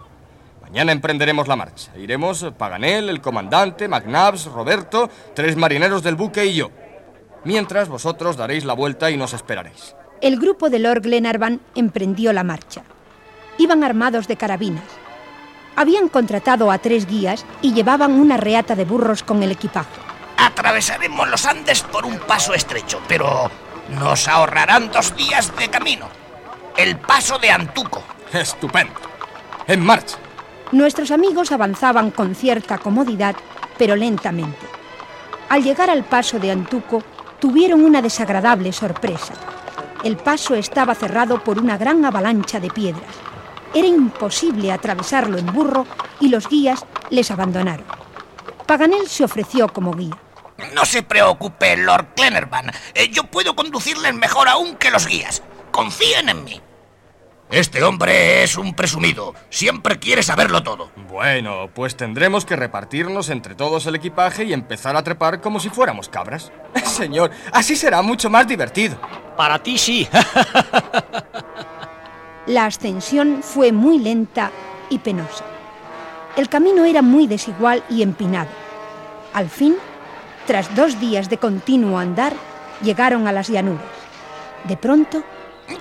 Mañana 0.61 0.93
emprenderemos 0.93 1.49
la 1.49 1.57
marcha. 1.57 1.91
Iremos 1.97 2.45
Paganel, 2.57 3.09
el 3.09 3.19
comandante, 3.19 3.89
McNabbs, 3.89 4.45
Roberto, 4.45 5.09
tres 5.35 5.57
marineros 5.57 6.01
del 6.01 6.15
buque 6.15 6.45
y 6.45 6.55
yo. 6.55 6.71
Mientras 7.43 7.89
vosotros 7.89 8.37
daréis 8.37 8.63
la 8.63 8.73
vuelta 8.73 9.11
y 9.11 9.17
nos 9.17 9.33
esperaréis. 9.33 9.95
El 10.21 10.39
grupo 10.39 10.69
de 10.69 10.79
Lord 10.79 11.01
Glenarvan 11.01 11.59
emprendió 11.75 12.31
la 12.31 12.43
marcha. 12.45 12.83
Iban 13.61 13.83
armados 13.83 14.27
de 14.27 14.37
carabinas. 14.37 14.83
Habían 15.75 16.07
contratado 16.07 16.71
a 16.71 16.79
tres 16.79 17.05
guías 17.05 17.45
y 17.61 17.73
llevaban 17.73 18.13
una 18.13 18.35
reata 18.35 18.75
de 18.75 18.85
burros 18.85 19.21
con 19.21 19.43
el 19.43 19.51
equipaje. 19.51 20.01
Atravesaremos 20.35 21.29
los 21.29 21.45
Andes 21.45 21.83
por 21.83 22.03
un 22.03 22.17
paso 22.17 22.55
estrecho, 22.55 22.99
pero 23.07 23.51
nos 23.99 24.27
ahorrarán 24.27 24.91
dos 24.91 25.15
días 25.15 25.55
de 25.57 25.69
camino. 25.69 26.07
El 26.75 26.97
paso 26.97 27.37
de 27.37 27.51
Antuco. 27.51 28.03
Estupendo. 28.33 28.99
En 29.67 29.85
marcha. 29.85 30.17
Nuestros 30.71 31.11
amigos 31.11 31.51
avanzaban 31.51 32.09
con 32.09 32.33
cierta 32.33 32.79
comodidad, 32.79 33.35
pero 33.77 33.95
lentamente. 33.95 34.65
Al 35.49 35.61
llegar 35.63 35.91
al 35.91 36.03
paso 36.03 36.39
de 36.39 36.49
Antuco, 36.49 37.03
tuvieron 37.39 37.83
una 37.83 38.01
desagradable 38.01 38.73
sorpresa. 38.73 39.35
El 40.03 40.17
paso 40.17 40.55
estaba 40.55 40.95
cerrado 40.95 41.43
por 41.43 41.59
una 41.59 41.77
gran 41.77 42.03
avalancha 42.03 42.59
de 42.59 42.71
piedras. 42.71 43.30
Era 43.73 43.87
imposible 43.87 44.71
atravesarlo 44.71 45.37
en 45.37 45.45
burro 45.47 45.85
y 46.19 46.29
los 46.29 46.47
guías 46.47 46.85
les 47.09 47.31
abandonaron. 47.31 47.85
Paganel 48.65 49.07
se 49.07 49.23
ofreció 49.23 49.67
como 49.67 49.93
guía. 49.93 50.17
No 50.73 50.85
se 50.85 51.03
preocupe, 51.03 51.75
Lord 51.77 52.09
Glenarvan. 52.15 52.71
Eh, 52.93 53.09
yo 53.09 53.23
puedo 53.23 53.55
conducirles 53.55 54.13
mejor 54.13 54.47
aún 54.47 54.75
que 54.75 54.91
los 54.91 55.07
guías. 55.07 55.41
Confíen 55.71 56.29
en 56.29 56.43
mí. 56.43 56.61
Este 57.49 57.83
hombre 57.83 58.43
es 58.43 58.57
un 58.57 58.73
presumido. 58.73 59.33
Siempre 59.49 59.99
quiere 59.99 60.23
saberlo 60.23 60.63
todo. 60.63 60.89
Bueno, 61.09 61.69
pues 61.73 61.97
tendremos 61.97 62.45
que 62.45 62.55
repartirnos 62.55 63.29
entre 63.29 63.55
todos 63.55 63.85
el 63.87 63.95
equipaje 63.95 64.45
y 64.45 64.53
empezar 64.53 64.95
a 64.95 65.03
trepar 65.03 65.41
como 65.41 65.59
si 65.59 65.69
fuéramos 65.69 66.07
cabras. 66.07 66.51
Señor, 66.85 67.31
así 67.51 67.75
será 67.75 68.01
mucho 68.01 68.29
más 68.29 68.47
divertido. 68.47 68.97
Para 69.35 69.61
ti 69.61 69.77
sí. 69.77 70.07
La 72.47 72.65
ascensión 72.65 73.43
fue 73.43 73.71
muy 73.71 73.99
lenta 73.99 74.51
y 74.89 74.99
penosa. 74.99 75.45
El 76.35 76.49
camino 76.49 76.85
era 76.85 77.01
muy 77.01 77.27
desigual 77.27 77.83
y 77.89 78.01
empinado. 78.01 78.49
Al 79.33 79.49
fin, 79.49 79.75
tras 80.47 80.73
dos 80.75 80.99
días 80.99 81.29
de 81.29 81.37
continuo 81.37 81.99
andar, 81.99 82.33
llegaron 82.81 83.27
a 83.27 83.31
las 83.31 83.47
llanuras. 83.49 83.85
De 84.63 84.77
pronto, 84.77 85.23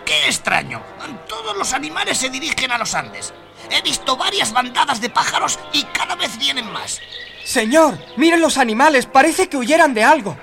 ¡Qué 0.04 0.26
extraño! 0.26 0.82
Todos 1.28 1.56
los 1.56 1.72
animales 1.72 2.18
se 2.18 2.30
dirigen 2.30 2.70
a 2.70 2.78
los 2.78 2.94
Andes. 2.94 3.32
He 3.70 3.82
visto 3.82 4.16
varias 4.16 4.52
bandadas 4.52 5.00
de 5.00 5.10
pájaros 5.10 5.58
y 5.72 5.84
cada 5.84 6.14
vez 6.14 6.38
vienen 6.38 6.70
más. 6.72 7.00
Señor, 7.44 7.98
miren 8.16 8.40
los 8.40 8.58
animales, 8.58 9.06
parece 9.06 9.48
que 9.48 9.56
huyeran 9.56 9.94
de 9.94 10.04
algo. 10.04 10.36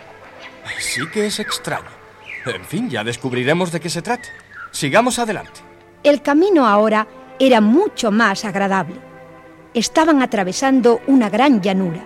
Sí 0.80 1.02
que 1.12 1.28
es 1.28 1.40
extraño. 1.40 1.90
En 2.46 2.66
fin, 2.66 2.90
ya 2.90 3.04
descubriremos 3.04 3.72
de 3.72 3.80
qué 3.80 3.90
se 3.90 4.02
trata. 4.02 4.30
Sigamos 4.72 5.20
adelante. 5.20 5.67
El 6.04 6.22
camino 6.22 6.66
ahora 6.68 7.08
era 7.40 7.62
mucho 7.62 8.12
más 8.12 8.46
agradable. 8.46 8.96
Estaban 9.74 10.22
atravesando 10.22 11.02
una 11.08 11.30
gran 11.30 11.62
llanura. 11.62 12.06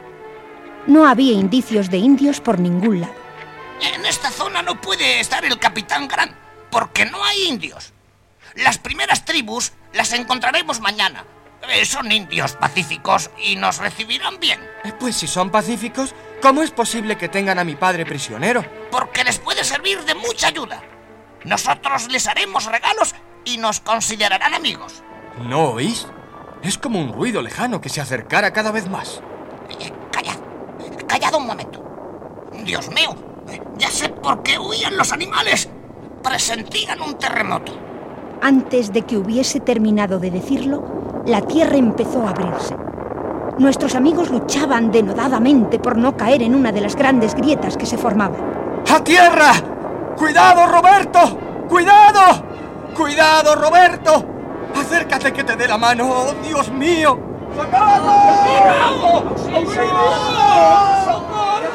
No 0.88 1.08
había 1.08 1.34
indicios 1.34 1.90
de 1.90 1.98
indios 1.98 2.42
por 2.42 2.60
ningún 2.60 3.02
lado. 3.02 3.14
En 3.94 4.06
esta 4.06 4.30
zona 4.30 4.62
no 4.62 4.80
puede 4.82 5.20
estar 5.20 5.44
el 5.46 5.58
capitán 5.60 6.08
Grant, 6.08 6.34
porque 6.70 7.06
no 7.06 7.24
hay 7.24 7.44
indios. 7.48 7.94
Las 8.56 8.78
primeras 8.78 9.24
tribus 9.26 9.72
las 9.94 10.12
encontraremos 10.14 10.82
mañana. 10.82 11.24
Eh, 11.70 11.86
son 11.86 12.12
indios 12.12 12.54
pacíficos 12.54 13.30
y 13.38 13.56
nos 13.56 13.78
recibirán 13.78 14.40
bien, 14.40 14.60
Eh, 14.84 14.92
Pues 15.00 15.16
si 15.16 15.28
son 15.28 15.52
pacíficos, 15.52 16.16
¿cómo 16.42 16.64
es 16.64 16.72
posible 16.72 17.18
que 17.18 17.30
tengan 17.30 17.60
a 17.60 17.64
mi 17.64 17.76
padre 17.76 18.06
prisionero? 18.06 18.66
porque 18.92 19.24
les 19.24 19.38
puede 19.40 19.64
servir 19.64 20.04
de 20.04 20.16
mucha 20.16 20.48
ayuda. 20.48 20.82
Nosotros 21.46 22.08
les 22.12 22.28
haremos 22.28 22.66
regalos 22.66 23.14
y 23.46 23.58
nos 23.58 23.80
considerarán 23.80 24.54
amigos. 24.54 25.04
¿No 25.48 25.72
oís? 25.72 26.08
Es 26.62 26.78
como 26.78 27.00
un 27.00 27.14
ruido 27.14 27.42
lejano 27.42 27.82
que 27.82 27.90
se 27.90 28.02
acercara 28.02 28.54
cada 28.54 28.72
vez 28.72 28.90
más. 28.90 29.22
Eh, 29.70 29.92
Callad, 30.12 30.38
callad 31.08 31.36
un 31.36 31.48
momento. 31.48 31.84
Dios 32.64 32.90
mío, 32.90 33.16
ya 33.78 33.90
sé 33.90 34.10
por 34.10 34.44
qué 34.44 34.60
huían 34.60 34.98
los 34.98 35.12
animales. 35.12 35.70
Presentían 36.22 37.02
un 37.02 37.16
terremoto. 37.18 37.74
Antes 38.42 38.92
de 38.94 39.04
que 39.04 39.18
hubiese 39.18 39.60
terminado 39.60 40.20
de 40.20 40.32
decirlo, 40.32 41.24
la 41.26 41.42
tierra 41.42 41.78
empezó 41.78 42.26
a 42.26 42.32
abrirse. 42.32 42.76
Nuestros 43.58 43.96
amigos 43.96 44.30
luchaban 44.30 44.92
denodadamente 44.92 45.80
por 45.80 45.98
no 45.98 46.16
caer 46.16 46.42
en 46.42 46.56
una 46.56 46.72
de 46.72 46.82
las 46.82 46.96
grandes 46.96 47.36
grietas 47.36 47.78
que 47.78 47.86
se 47.86 47.98
formaban. 47.98 48.84
¡A 48.90 49.04
tierra! 49.04 49.52
¡Cuidado, 50.18 50.68
Roberto! 50.68 51.20
¡Cuidado! 51.70 52.51
¡Cuidado, 52.96 53.56
Roberto! 53.56 54.26
Acércate 54.76 55.32
que 55.34 55.44
te 55.44 55.56
dé 55.56 55.68
la 55.68 55.78
mano, 55.78 56.10
¡oh, 56.10 56.34
Dios 56.44 56.70
mío! 56.70 57.20
¡Socorro! 57.56 58.12
¡Auxilio! 59.56 59.90
¡Socorro! 61.06 61.72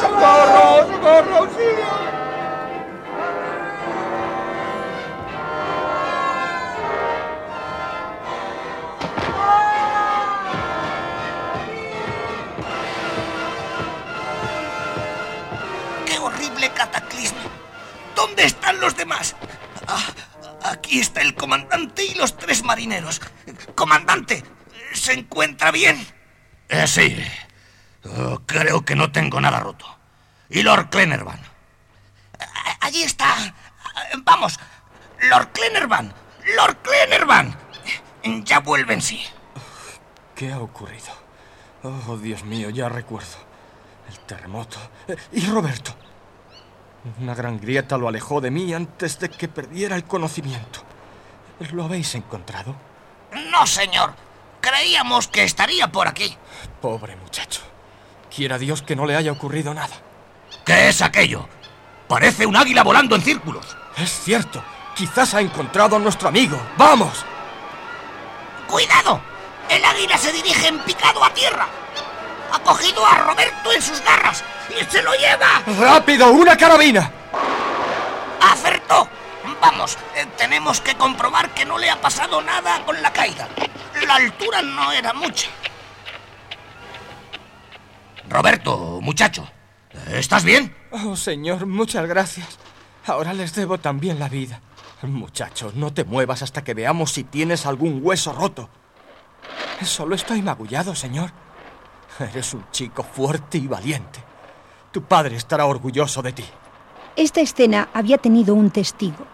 ¡Socorro! 0.00 0.86
¡Socorro! 0.88 1.36
¡Auxilio! 1.38 1.86
¡Qué 2.08 2.17
¿Dónde 18.38 18.54
están 18.54 18.78
los 18.80 18.96
demás? 18.96 19.34
Ah, 19.88 20.12
aquí 20.62 21.00
está 21.00 21.22
el 21.22 21.34
comandante 21.34 22.04
y 22.04 22.14
los 22.14 22.36
tres 22.36 22.62
marineros. 22.62 23.20
Comandante, 23.74 24.44
¿se 24.94 25.12
encuentra 25.14 25.72
bien? 25.72 26.06
Eh, 26.68 26.86
sí. 26.86 27.20
Oh, 28.04 28.40
creo 28.46 28.84
que 28.84 28.94
no 28.94 29.10
tengo 29.10 29.40
nada 29.40 29.58
roto. 29.58 29.84
¿Y 30.50 30.62
Lord 30.62 30.86
Glenarvan? 30.88 31.40
A- 32.38 32.86
Allí 32.86 33.02
está. 33.02 33.34
Vamos, 34.18 34.60
Lord 35.22 35.48
Glenarvan. 35.52 36.14
Lord 36.56 36.76
Glenarvan. 36.84 37.56
Ya 38.44 38.60
vuelve 38.60 38.94
en 38.94 39.02
sí. 39.02 39.20
¿Qué 40.36 40.52
ha 40.52 40.60
ocurrido? 40.60 41.12
Oh, 41.82 42.16
Dios 42.18 42.44
mío, 42.44 42.70
ya 42.70 42.88
recuerdo. 42.88 43.36
El 44.08 44.16
terremoto. 44.20 44.78
Eh, 45.08 45.16
¿Y 45.32 45.44
Roberto? 45.46 45.96
Una 47.20 47.34
gran 47.34 47.60
grieta 47.60 47.96
lo 47.96 48.08
alejó 48.08 48.40
de 48.40 48.50
mí 48.50 48.74
antes 48.74 49.18
de 49.18 49.28
que 49.30 49.48
perdiera 49.48 49.96
el 49.96 50.04
conocimiento. 50.04 50.80
¿Lo 51.72 51.84
habéis 51.84 52.14
encontrado? 52.14 52.74
No, 53.50 53.66
señor. 53.66 54.14
Creíamos 54.60 55.28
que 55.28 55.44
estaría 55.44 55.90
por 55.90 56.08
aquí. 56.08 56.36
Pobre 56.80 57.16
muchacho. 57.16 57.60
Quiera 58.34 58.58
Dios 58.58 58.82
que 58.82 58.96
no 58.96 59.06
le 59.06 59.16
haya 59.16 59.32
ocurrido 59.32 59.72
nada. 59.74 59.96
¿Qué 60.64 60.88
es 60.88 61.00
aquello? 61.02 61.48
Parece 62.06 62.46
un 62.46 62.56
águila 62.56 62.82
volando 62.82 63.14
en 63.16 63.22
círculos. 63.22 63.76
Es 63.96 64.10
cierto. 64.10 64.62
Quizás 64.94 65.34
ha 65.34 65.40
encontrado 65.40 65.96
a 65.96 65.98
nuestro 65.98 66.28
amigo. 66.28 66.60
¡Vamos! 66.76 67.24
¡Cuidado! 68.68 69.20
El 69.68 69.84
águila 69.84 70.18
se 70.18 70.32
dirige 70.32 70.68
en 70.68 70.78
picado 70.80 71.22
a 71.22 71.32
tierra. 71.32 71.68
Ha 72.52 72.58
cogido 72.60 73.04
a 73.04 73.18
Roberto 73.18 73.72
en 73.72 73.82
sus 73.82 74.02
garras 74.02 74.44
y 74.70 74.84
se 74.90 75.02
lo 75.02 75.12
lleva. 75.14 75.62
¡Rápido! 75.78 76.30
¡Una 76.30 76.56
carabina! 76.56 77.10
¡Acertó! 78.40 79.08
Vamos, 79.60 79.98
eh, 80.16 80.26
tenemos 80.36 80.80
que 80.80 80.94
comprobar 80.94 81.52
que 81.54 81.64
no 81.64 81.78
le 81.78 81.90
ha 81.90 82.00
pasado 82.00 82.40
nada 82.42 82.84
con 82.84 83.00
la 83.02 83.12
caída. 83.12 83.48
La 84.06 84.16
altura 84.16 84.62
no 84.62 84.92
era 84.92 85.12
mucha. 85.12 85.48
Roberto, 88.28 89.00
muchacho, 89.00 89.48
¿estás 90.10 90.44
bien? 90.44 90.74
Oh, 90.90 91.16
señor, 91.16 91.66
muchas 91.66 92.06
gracias. 92.06 92.58
Ahora 93.06 93.32
les 93.32 93.54
debo 93.54 93.78
también 93.78 94.18
la 94.18 94.28
vida. 94.28 94.60
Muchacho, 95.02 95.72
no 95.74 95.92
te 95.92 96.04
muevas 96.04 96.42
hasta 96.42 96.62
que 96.62 96.74
veamos 96.74 97.12
si 97.12 97.24
tienes 97.24 97.66
algún 97.66 98.00
hueso 98.02 98.32
roto. 98.32 98.68
Solo 99.82 100.14
estoy 100.14 100.42
magullado, 100.42 100.94
señor. 100.94 101.30
Eres 102.18 102.54
un 102.54 102.64
chico 102.70 103.02
fuerte 103.02 103.58
y 103.58 103.66
valiente. 103.66 104.22
Tu 104.90 105.02
padre 105.02 105.36
estará 105.36 105.66
orgulloso 105.66 106.22
de 106.22 106.32
ti. 106.32 106.44
Esta 107.14 107.40
escena 107.40 107.88
había 107.92 108.18
tenido 108.18 108.54
un 108.54 108.70
testigo. 108.70 109.26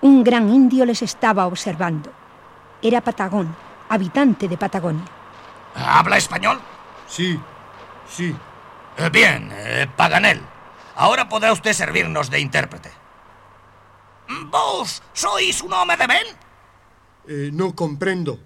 Un 0.00 0.22
gran 0.22 0.48
indio 0.48 0.84
les 0.84 1.02
estaba 1.02 1.46
observando. 1.46 2.12
Era 2.80 3.00
Patagón, 3.00 3.54
habitante 3.88 4.48
de 4.48 4.56
Patagonia. 4.56 5.04
¿Habla 5.74 6.16
español? 6.16 6.60
Sí, 7.06 7.38
sí. 8.08 8.34
Eh, 8.96 9.10
bien, 9.10 9.50
eh, 9.52 9.86
Paganel. 9.96 10.40
Ahora 10.96 11.28
podrá 11.28 11.52
usted 11.52 11.72
servirnos 11.72 12.30
de 12.30 12.40
intérprete. 12.40 12.90
¿Vos 14.50 15.02
sois 15.12 15.62
un 15.62 15.72
hombre 15.72 15.96
de 15.96 16.06
Ben? 16.06 16.26
Eh, 17.28 17.50
no 17.52 17.74
comprendo. 17.74 18.38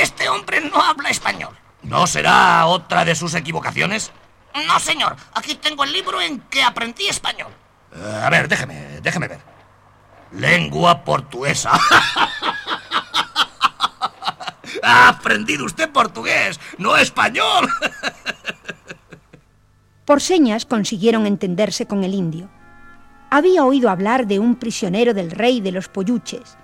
Este 0.00 0.28
hombre 0.28 0.60
no 0.60 0.80
habla 0.80 1.10
español. 1.10 1.56
¿No 1.82 2.06
será 2.06 2.64
otra 2.66 3.04
de 3.04 3.14
sus 3.14 3.34
equivocaciones? 3.34 4.12
No, 4.66 4.78
señor. 4.78 5.16
Aquí 5.34 5.54
tengo 5.56 5.84
el 5.84 5.92
libro 5.92 6.20
en 6.20 6.40
que 6.40 6.62
aprendí 6.62 7.08
español. 7.08 7.50
Eh, 7.94 8.20
a 8.24 8.30
ver, 8.30 8.48
déjeme, 8.48 9.00
déjeme 9.00 9.28
ver. 9.28 9.40
Lengua 10.32 11.04
portuguesa. 11.04 11.72
ha 14.82 15.08
aprendido 15.08 15.64
usted 15.64 15.90
portugués, 15.90 16.60
no 16.78 16.96
español. 16.96 17.68
Por 20.04 20.20
señas 20.20 20.66
consiguieron 20.66 21.26
entenderse 21.26 21.86
con 21.86 22.04
el 22.04 22.14
indio. 22.14 22.50
Había 23.30 23.64
oído 23.64 23.88
hablar 23.88 24.26
de 24.26 24.38
un 24.38 24.56
prisionero 24.56 25.14
del 25.14 25.30
rey 25.30 25.60
de 25.60 25.72
los 25.72 25.88
polluches. 25.88 26.58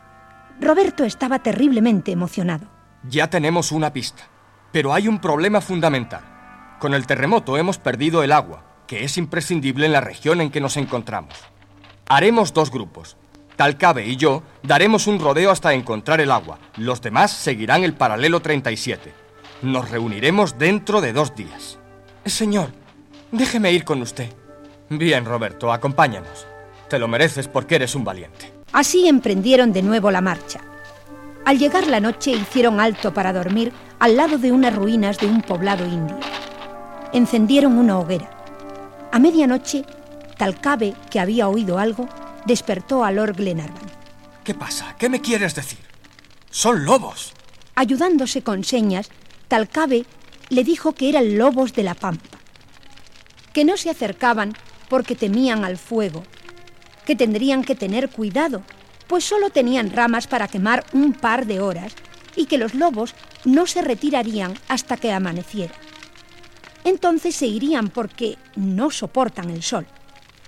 Roberto 0.61 1.05
estaba 1.05 1.39
terriblemente 1.39 2.11
emocionado. 2.11 2.67
Ya 3.05 3.31
tenemos 3.31 3.71
una 3.71 3.93
pista, 3.93 4.25
pero 4.73 4.95
hay 4.95 5.09
un 5.09 5.21
problema 5.21 5.61
fundamental. 5.61 6.23
Con 6.79 6.95
el 6.95 7.07
terremoto 7.07 7.57
hemos 7.57 7.79
perdido 7.79 8.23
el 8.23 8.33
agua, 8.33 8.65
que 8.87 9.05
es 9.05 9.19
imprescindible 9.19 9.87
en 9.87 9.93
la 9.93 10.01
región 10.01 10.41
en 10.41 10.51
que 10.51 10.61
nos 10.61 10.77
encontramos. 10.77 11.35
Haremos 12.09 12.55
dos 12.55 12.71
grupos. 12.71 13.17
Talcabe 13.57 14.07
y 14.07 14.17
yo 14.17 14.43
daremos 14.63 15.07
un 15.07 15.19
rodeo 15.19 15.51
hasta 15.51 15.75
encontrar 15.75 16.21
el 16.21 16.31
agua. 16.31 16.59
Los 16.77 17.03
demás 17.03 17.33
seguirán 17.33 17.83
el 17.83 17.95
paralelo 17.95 18.41
37. 18.41 19.13
Nos 19.63 19.91
reuniremos 19.91 20.59
dentro 20.59 21.01
de 21.01 21.13
dos 21.13 21.35
días. 21.35 21.79
Señor, 22.25 22.71
déjeme 23.33 23.73
ir 23.73 23.85
con 23.85 24.01
usted. 24.01 24.33
Bien, 24.89 25.25
Roberto, 25.25 25.73
acompáñanos. 25.73 26.47
Te 26.89 26.99
lo 26.99 27.09
mereces 27.09 27.49
porque 27.49 27.75
eres 27.75 27.95
un 27.95 28.05
valiente. 28.05 28.53
Así 28.73 29.09
emprendieron 29.09 29.73
de 29.73 29.83
nuevo 29.83 30.11
la 30.11 30.21
marcha. 30.21 30.61
Al 31.45 31.59
llegar 31.59 31.87
la 31.87 32.01
noche 32.01 32.31
hicieron 32.31 32.79
alto 32.79 33.13
para 33.13 33.33
dormir 33.33 33.73
al 33.99 34.17
lado 34.17 34.38
de 34.38 34.52
unas 34.52 34.75
ruinas 34.75 35.19
de 35.19 35.26
un 35.26 35.43
poblado 35.43 35.85
indio. 35.87 36.19
Encendieron 37.12 37.78
una 37.78 37.99
hoguera. 37.99 38.31
A 39.11 39.19
medianoche, 39.19 39.85
Talcabe, 40.37 40.95
que 41.11 41.21
había 41.21 41.49
oído 41.49 41.78
algo, 41.78 42.09
despertó 42.47 43.05
a 43.05 43.11
Lord 43.11 43.37
Glenarvan. 43.37 43.90
¿Qué 44.45 44.55
pasa? 44.55 44.95
¿Qué 44.99 45.09
me 45.09 45.21
quieres 45.21 45.55
decir? 45.55 45.81
Son 46.50 46.85
lobos. 46.85 47.33
Ayudándose 47.75 48.43
con 48.43 48.64
señas, 48.64 49.11
Talcabe 49.49 50.07
le 50.49 50.64
dijo 50.64 50.93
que 50.93 51.09
eran 51.09 51.37
lobos 51.37 51.73
de 51.75 51.83
la 51.83 51.95
pampa, 51.95 52.38
que 53.52 53.64
no 53.64 53.76
se 53.76 53.90
acercaban 53.90 54.55
porque 54.88 55.14
temían 55.14 55.64
al 55.64 55.76
fuego, 55.76 56.23
que 57.05 57.17
tendrían 57.17 57.62
que 57.62 57.75
tener 57.75 58.11
cuidado, 58.11 58.62
pues 59.07 59.25
solo 59.25 59.50
tenían 59.50 59.90
ramas 59.90 60.26
para 60.26 60.49
quemar 60.49 60.85
un 60.93 61.12
par 61.12 61.47
de 61.47 61.61
horas 61.61 61.95
y 62.38 62.47
que 62.47 62.57
los 62.57 62.75
lobos 62.75 63.14
no 63.45 63.66
se 63.66 63.83
retirarían 63.83 64.54
hasta 64.68 64.97
que 64.97 65.12
amaneciera. 65.12 65.75
Entonces 66.85 67.35
se 67.35 67.47
irían 67.47 67.88
porque 67.88 68.39
no 68.54 68.91
soportan 68.91 69.50
el 69.50 69.63
sol 69.63 69.86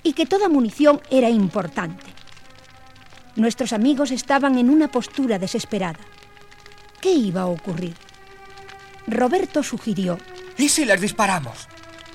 y 0.04 0.12
que 0.12 0.24
toda 0.24 0.48
munición 0.48 1.02
era 1.10 1.28
importante. 1.28 2.06
Nuestros 3.34 3.72
amigos 3.72 4.12
estaban 4.12 4.56
en 4.56 4.70
una 4.70 4.88
postura 4.88 5.38
desesperada. 5.38 5.98
¿Qué 7.00 7.10
iba 7.10 7.42
a 7.42 7.46
ocurrir? 7.46 7.94
Roberto 9.06 9.62
sugirió. 9.62 10.18
¿Y 10.56 10.68
si 10.68 10.84
les 10.84 11.00
disparamos? 11.00 11.66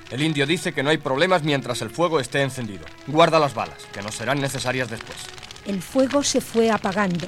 El 0.10 0.22
indio 0.22 0.46
dice 0.46 0.72
que 0.72 0.84
no 0.84 0.90
hay 0.92 1.00
problemas 1.00 1.44
mientras 1.44 1.82
el 1.82 1.90
fuego 1.90 2.20
esté 2.20 2.42
encendido. 2.42 2.86
Guarda 3.08 3.40
las 3.40 3.54
balas, 3.54 3.86
que 3.92 4.02
no 4.02 4.12
serán 4.12 4.40
necesarias 4.40 4.90
después. 4.90 5.18
El 5.66 5.82
fuego 5.82 6.24
se 6.24 6.40
fue 6.40 6.70
apagando. 6.70 7.28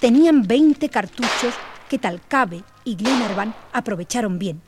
Tenían 0.00 0.46
20 0.46 0.88
cartuchos 0.90 1.54
que 1.88 1.98
Talcabe 1.98 2.62
y 2.84 2.94
Glenarvan 2.94 3.54
aprovecharon 3.72 4.38
bien. 4.38 4.62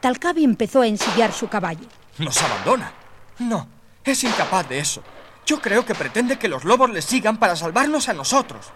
Talcabe 0.00 0.44
empezó 0.44 0.82
a 0.82 0.86
ensillar 0.86 1.32
su 1.32 1.48
caballo. 1.48 1.86
¿Nos 2.18 2.40
abandona? 2.40 2.92
No, 3.40 3.66
es 4.04 4.22
incapaz 4.22 4.68
de 4.68 4.78
eso. 4.78 5.02
Yo 5.44 5.60
creo 5.60 5.84
que 5.84 5.94
pretende 5.94 6.38
que 6.38 6.48
los 6.48 6.64
lobos 6.64 6.90
le 6.90 7.02
sigan 7.02 7.38
para 7.38 7.56
salvarnos 7.56 8.08
a 8.08 8.12
nosotros. 8.12 8.66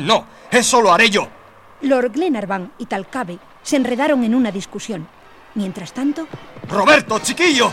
No, 0.00 0.26
eso 0.50 0.80
lo 0.80 0.92
haré 0.92 1.10
yo. 1.10 1.28
Lord 1.82 2.12
Glenarvan 2.12 2.72
y 2.78 2.86
Talcabe 2.86 3.38
se 3.62 3.76
enredaron 3.76 4.24
en 4.24 4.34
una 4.34 4.50
discusión. 4.50 5.06
Mientras 5.54 5.92
tanto... 5.92 6.26
Roberto, 6.68 7.18
chiquillo. 7.20 7.70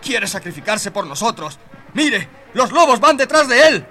Quiere 0.00 0.26
sacrificarse 0.28 0.90
por 0.90 1.06
nosotros. 1.06 1.58
Mire, 1.94 2.28
los 2.54 2.70
lobos 2.70 3.00
van 3.00 3.16
detrás 3.16 3.48
de 3.48 3.68
él. 3.68 3.86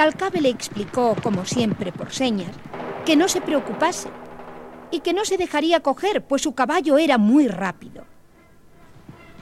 Talcabe 0.00 0.40
le 0.40 0.48
explicó, 0.48 1.14
como 1.22 1.44
siempre 1.44 1.92
por 1.92 2.10
señas, 2.10 2.52
que 3.04 3.16
no 3.16 3.28
se 3.28 3.42
preocupase 3.42 4.08
y 4.90 5.00
que 5.00 5.12
no 5.12 5.26
se 5.26 5.36
dejaría 5.36 5.80
coger, 5.80 6.24
pues 6.24 6.40
su 6.40 6.54
caballo 6.54 6.96
era 6.96 7.18
muy 7.18 7.48
rápido. 7.48 8.06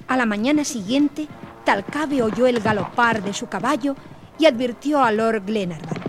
A 0.08 0.16
la 0.16 0.26
mañana 0.26 0.64
siguiente, 0.64 1.28
Talcabe 1.64 2.22
oyó 2.22 2.48
el 2.48 2.58
galopar 2.58 3.22
de 3.22 3.34
su 3.34 3.46
caballo 3.48 3.94
y 4.36 4.46
advirtió 4.46 5.00
a 5.00 5.12
Lord 5.12 5.44
Glenarvan. 5.46 6.02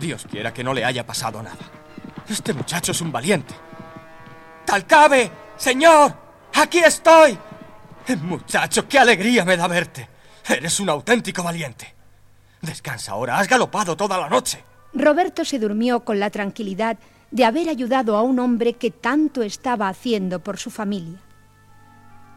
Dios 0.00 0.26
quiera 0.30 0.54
que 0.54 0.64
no 0.64 0.72
le 0.72 0.86
haya 0.86 1.04
pasado 1.04 1.42
nada. 1.42 1.70
Este 2.30 2.54
muchacho 2.54 2.92
es 2.92 3.00
un 3.02 3.12
valiente. 3.12 3.52
¡Talcabe! 4.64 5.30
¡Señor! 5.58 6.14
¡Aquí 6.54 6.78
estoy! 6.78 7.38
Muchacho, 8.22 8.88
qué 8.88 8.98
alegría 8.98 9.44
me 9.44 9.58
da 9.58 9.68
verte. 9.68 10.08
Eres 10.48 10.80
un 10.80 10.88
auténtico 10.88 11.42
valiente. 11.42 11.99
Descansa 12.62 13.12
ahora, 13.12 13.38
has 13.38 13.48
galopado 13.48 13.96
toda 13.96 14.18
la 14.18 14.28
noche. 14.28 14.64
Roberto 14.92 15.44
se 15.44 15.58
durmió 15.58 16.00
con 16.00 16.20
la 16.20 16.30
tranquilidad 16.30 16.98
de 17.30 17.44
haber 17.44 17.68
ayudado 17.68 18.16
a 18.16 18.22
un 18.22 18.38
hombre 18.38 18.74
que 18.74 18.90
tanto 18.90 19.42
estaba 19.42 19.88
haciendo 19.88 20.40
por 20.40 20.58
su 20.58 20.70
familia. 20.70 21.18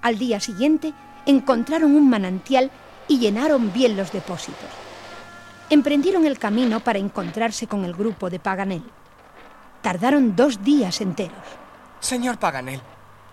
Al 0.02 0.18
día 0.18 0.40
siguiente 0.40 0.94
encontraron 1.26 1.96
un 1.96 2.10
manantial 2.10 2.70
y 3.08 3.20
llenaron 3.20 3.74
bien 3.74 3.98
los 3.98 4.12
depósitos. 4.12 4.70
Emprendieron 5.70 6.26
el 6.26 6.38
camino 6.38 6.80
para 6.82 7.00
encontrarse 7.00 7.68
con 7.68 7.84
el 7.86 7.94
grupo 7.94 8.30
de 8.30 8.40
Paganel. 8.40 8.84
Tardaron 9.82 10.36
dos 10.36 10.64
días 10.64 11.02
enteros. 11.02 11.34
Señor 12.00 12.38
Paganel, 12.38 12.82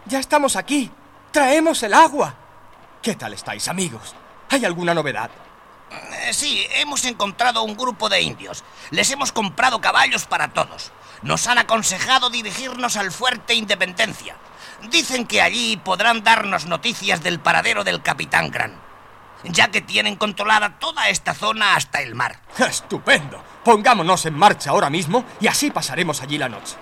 ya 0.06 0.18
estamos 0.18 0.56
aquí. 0.56 0.90
Traemos 1.30 1.82
el 1.82 1.92
agua. 1.92 2.34
¿Qué 3.02 3.14
tal 3.14 3.34
estáis, 3.34 3.68
amigos? 3.68 4.14
¿Hay 4.48 4.64
alguna 4.64 4.94
novedad? 4.94 5.30
Eh, 5.90 6.32
sí, 6.32 6.66
hemos 6.74 7.04
encontrado 7.04 7.62
un 7.62 7.76
grupo 7.76 8.08
de 8.08 8.22
indios. 8.22 8.64
Les 8.90 9.10
hemos 9.10 9.32
comprado 9.32 9.80
caballos 9.80 10.26
para 10.26 10.52
todos. 10.52 10.92
Nos 11.22 11.46
han 11.46 11.58
aconsejado 11.58 12.30
dirigirnos 12.30 12.96
al 12.96 13.12
fuerte 13.12 13.54
Independencia. 13.54 14.36
Dicen 14.90 15.26
que 15.26 15.42
allí 15.42 15.76
podrán 15.76 16.22
darnos 16.24 16.66
noticias 16.66 17.22
del 17.22 17.40
paradero 17.40 17.84
del 17.84 18.02
capitán 18.02 18.50
Grant, 18.50 18.76
ya 19.44 19.68
que 19.68 19.82
tienen 19.82 20.16
controlada 20.16 20.78
toda 20.78 21.10
esta 21.10 21.34
zona 21.34 21.76
hasta 21.76 22.00
el 22.00 22.14
mar. 22.14 22.40
¡Estupendo! 22.58 23.42
Pongámonos 23.64 24.24
en 24.24 24.34
marcha 24.34 24.70
ahora 24.70 24.88
mismo 24.88 25.24
y 25.40 25.48
así 25.48 25.70
pasaremos 25.70 26.22
allí 26.22 26.38
la 26.38 26.48
noche. 26.48 26.76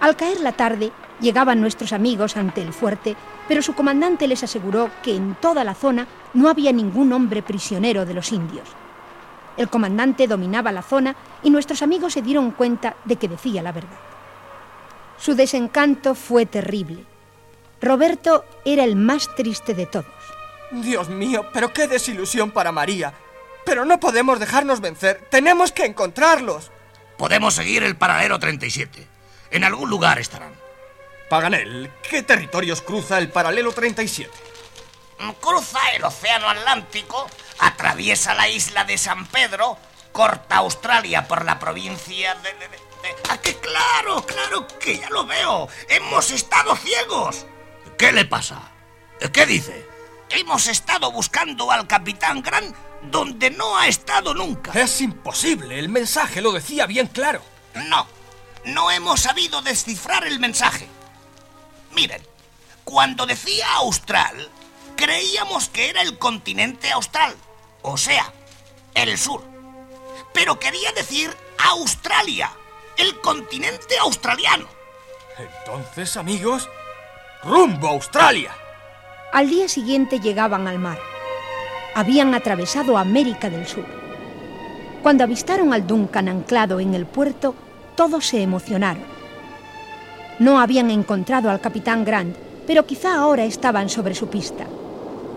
Al 0.00 0.16
caer 0.16 0.40
la 0.40 0.52
tarde, 0.52 0.90
llegaban 1.20 1.60
nuestros 1.60 1.92
amigos 1.92 2.36
ante 2.36 2.62
el 2.62 2.72
fuerte, 2.72 3.16
pero 3.48 3.62
su 3.62 3.74
comandante 3.74 4.26
les 4.26 4.42
aseguró 4.42 4.90
que 5.02 5.14
en 5.14 5.34
toda 5.36 5.64
la 5.64 5.74
zona 5.74 6.06
no 6.32 6.48
había 6.48 6.72
ningún 6.72 7.12
hombre 7.12 7.42
prisionero 7.42 8.04
de 8.04 8.14
los 8.14 8.32
indios. 8.32 8.68
El 9.56 9.68
comandante 9.68 10.26
dominaba 10.26 10.72
la 10.72 10.82
zona 10.82 11.14
y 11.42 11.50
nuestros 11.50 11.82
amigos 11.82 12.14
se 12.14 12.22
dieron 12.22 12.50
cuenta 12.50 12.96
de 13.04 13.16
que 13.16 13.28
decía 13.28 13.62
la 13.62 13.72
verdad. 13.72 13.98
Su 15.16 15.34
desencanto 15.34 16.14
fue 16.14 16.44
terrible. 16.46 17.04
Roberto 17.80 18.44
era 18.64 18.84
el 18.84 18.96
más 18.96 19.32
triste 19.36 19.74
de 19.74 19.86
todos. 19.86 20.06
Dios 20.72 21.08
mío, 21.08 21.46
pero 21.52 21.72
qué 21.72 21.86
desilusión 21.86 22.50
para 22.50 22.72
María. 22.72 23.14
Pero 23.64 23.84
no 23.84 24.00
podemos 24.00 24.40
dejarnos 24.40 24.80
vencer. 24.80 25.26
Tenemos 25.30 25.70
que 25.70 25.84
encontrarlos. 25.84 26.70
Podemos 27.16 27.54
seguir 27.54 27.84
el 27.84 27.96
paradero 27.96 28.38
37. 28.38 29.06
En 29.50 29.64
algún 29.64 29.88
lugar 29.88 30.18
estarán. 30.18 30.63
Paganel, 31.28 31.90
¿qué 32.08 32.22
territorios 32.22 32.82
cruza 32.82 33.18
el 33.18 33.30
paralelo 33.30 33.72
37? 33.72 34.30
Cruza 35.40 35.80
el 35.94 36.04
Océano 36.04 36.48
Atlántico, 36.48 37.26
atraviesa 37.58 38.34
la 38.34 38.48
isla 38.48 38.84
de 38.84 38.98
San 38.98 39.26
Pedro, 39.26 39.78
corta 40.12 40.56
Australia 40.56 41.26
por 41.26 41.44
la 41.44 41.58
provincia 41.58 42.34
de... 42.36 42.52
de, 42.54 42.58
de- 42.68 42.68
de- 42.68 43.16
¡Ah, 43.28 43.38
que 43.38 43.54
claro, 43.56 44.24
claro, 44.26 44.66
que 44.80 44.98
ya 44.98 45.08
lo 45.10 45.26
veo! 45.26 45.68
¡Hemos 45.88 46.30
estado 46.30 46.74
ciegos! 46.76 47.46
¿Qué 47.98 48.12
le 48.12 48.24
pasa? 48.24 48.70
¿Qué 49.32 49.46
dice? 49.46 49.86
Hemos 50.30 50.66
estado 50.66 51.10
buscando 51.12 51.70
al 51.70 51.86
capitán 51.86 52.42
Grant 52.42 52.74
donde 53.02 53.50
no 53.50 53.76
ha 53.76 53.86
estado 53.88 54.32
nunca. 54.34 54.72
Es 54.72 55.00
imposible. 55.02 55.78
El 55.78 55.88
mensaje 55.90 56.40
lo 56.40 56.52
decía 56.52 56.86
bien 56.86 57.06
claro. 57.08 57.42
No, 57.74 58.06
no 58.64 58.90
hemos 58.90 59.20
sabido 59.20 59.60
descifrar 59.62 60.26
el 60.26 60.38
mensaje. 60.40 60.88
Miren, 61.94 62.22
cuando 62.84 63.26
decía 63.26 63.66
austral, 63.76 64.50
creíamos 64.96 65.68
que 65.68 65.90
era 65.90 66.02
el 66.02 66.18
continente 66.18 66.90
austral, 66.90 67.34
o 67.82 67.96
sea, 67.96 68.32
el 68.94 69.16
sur. 69.16 69.42
Pero 70.32 70.58
quería 70.58 70.92
decir 70.92 71.34
Australia, 71.58 72.50
el 72.96 73.20
continente 73.20 73.96
australiano. 73.98 74.66
Entonces, 75.38 76.16
amigos, 76.16 76.68
rumbo 77.42 77.88
a 77.88 77.92
Australia. 77.92 78.54
Al 79.32 79.48
día 79.50 79.68
siguiente 79.68 80.20
llegaban 80.20 80.68
al 80.68 80.78
mar. 80.78 80.98
Habían 81.94 82.34
atravesado 82.34 82.98
América 82.98 83.50
del 83.50 83.66
Sur. 83.66 83.86
Cuando 85.02 85.24
avistaron 85.24 85.72
al 85.72 85.86
Duncan 85.86 86.28
anclado 86.28 86.80
en 86.80 86.94
el 86.94 87.06
puerto, 87.06 87.54
todos 87.96 88.26
se 88.26 88.42
emocionaron. 88.42 89.13
No 90.44 90.60
habían 90.60 90.90
encontrado 90.90 91.48
al 91.48 91.62
capitán 91.62 92.04
Grant, 92.04 92.36
pero 92.66 92.84
quizá 92.84 93.14
ahora 93.14 93.44
estaban 93.44 93.88
sobre 93.88 94.14
su 94.14 94.28
pista. 94.28 94.66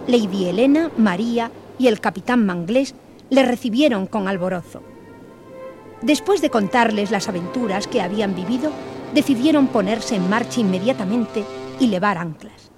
Lady 0.06 0.50
Helena, 0.50 0.91
María 0.98 1.50
y 1.80 1.88
el 1.88 2.02
capitán 2.02 2.46
Manglés 2.46 2.93
le 3.30 3.43
recibieron 3.43 4.06
con 4.08 4.28
alborozo. 4.28 4.84
Después 6.02 6.41
de 6.41 6.50
contarles 6.50 7.10
las 7.10 7.30
aventuras 7.30 7.88
que 7.88 8.02
habían 8.02 8.36
vivido, 8.36 8.70
decidieron 9.13 9.67
ponerse 9.67 10.17
en 10.17 10.30
marcha 10.30 10.60
inmediatamente 10.60 11.46
y 11.80 11.88
levar 11.88 12.17
anclas. 12.17 12.70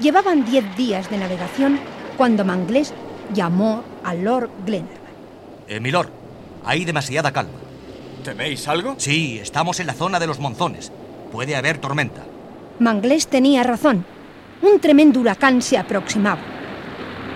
Llevaban 0.00 0.46
diez 0.46 0.64
días 0.74 1.10
de 1.10 1.18
navegación 1.18 1.80
cuando 2.16 2.46
Manglés 2.46 2.94
llamó 3.34 3.84
a 4.04 4.14
Lord 4.14 4.48
Glenarvan. 4.64 5.12
Eh, 5.68 5.80
milord, 5.80 6.08
hay 6.64 6.86
demasiada 6.86 7.30
calma. 7.30 7.63
¿Teméis 8.24 8.66
algo? 8.68 8.94
Sí, 8.96 9.38
estamos 9.38 9.80
en 9.80 9.86
la 9.86 9.92
zona 9.92 10.18
de 10.18 10.26
los 10.26 10.38
monzones. 10.38 10.90
Puede 11.30 11.56
haber 11.56 11.76
tormenta. 11.76 12.22
Manglés 12.78 13.28
tenía 13.28 13.62
razón. 13.62 14.06
Un 14.62 14.80
tremendo 14.80 15.20
huracán 15.20 15.60
se 15.60 15.76
aproximaba. 15.76 16.40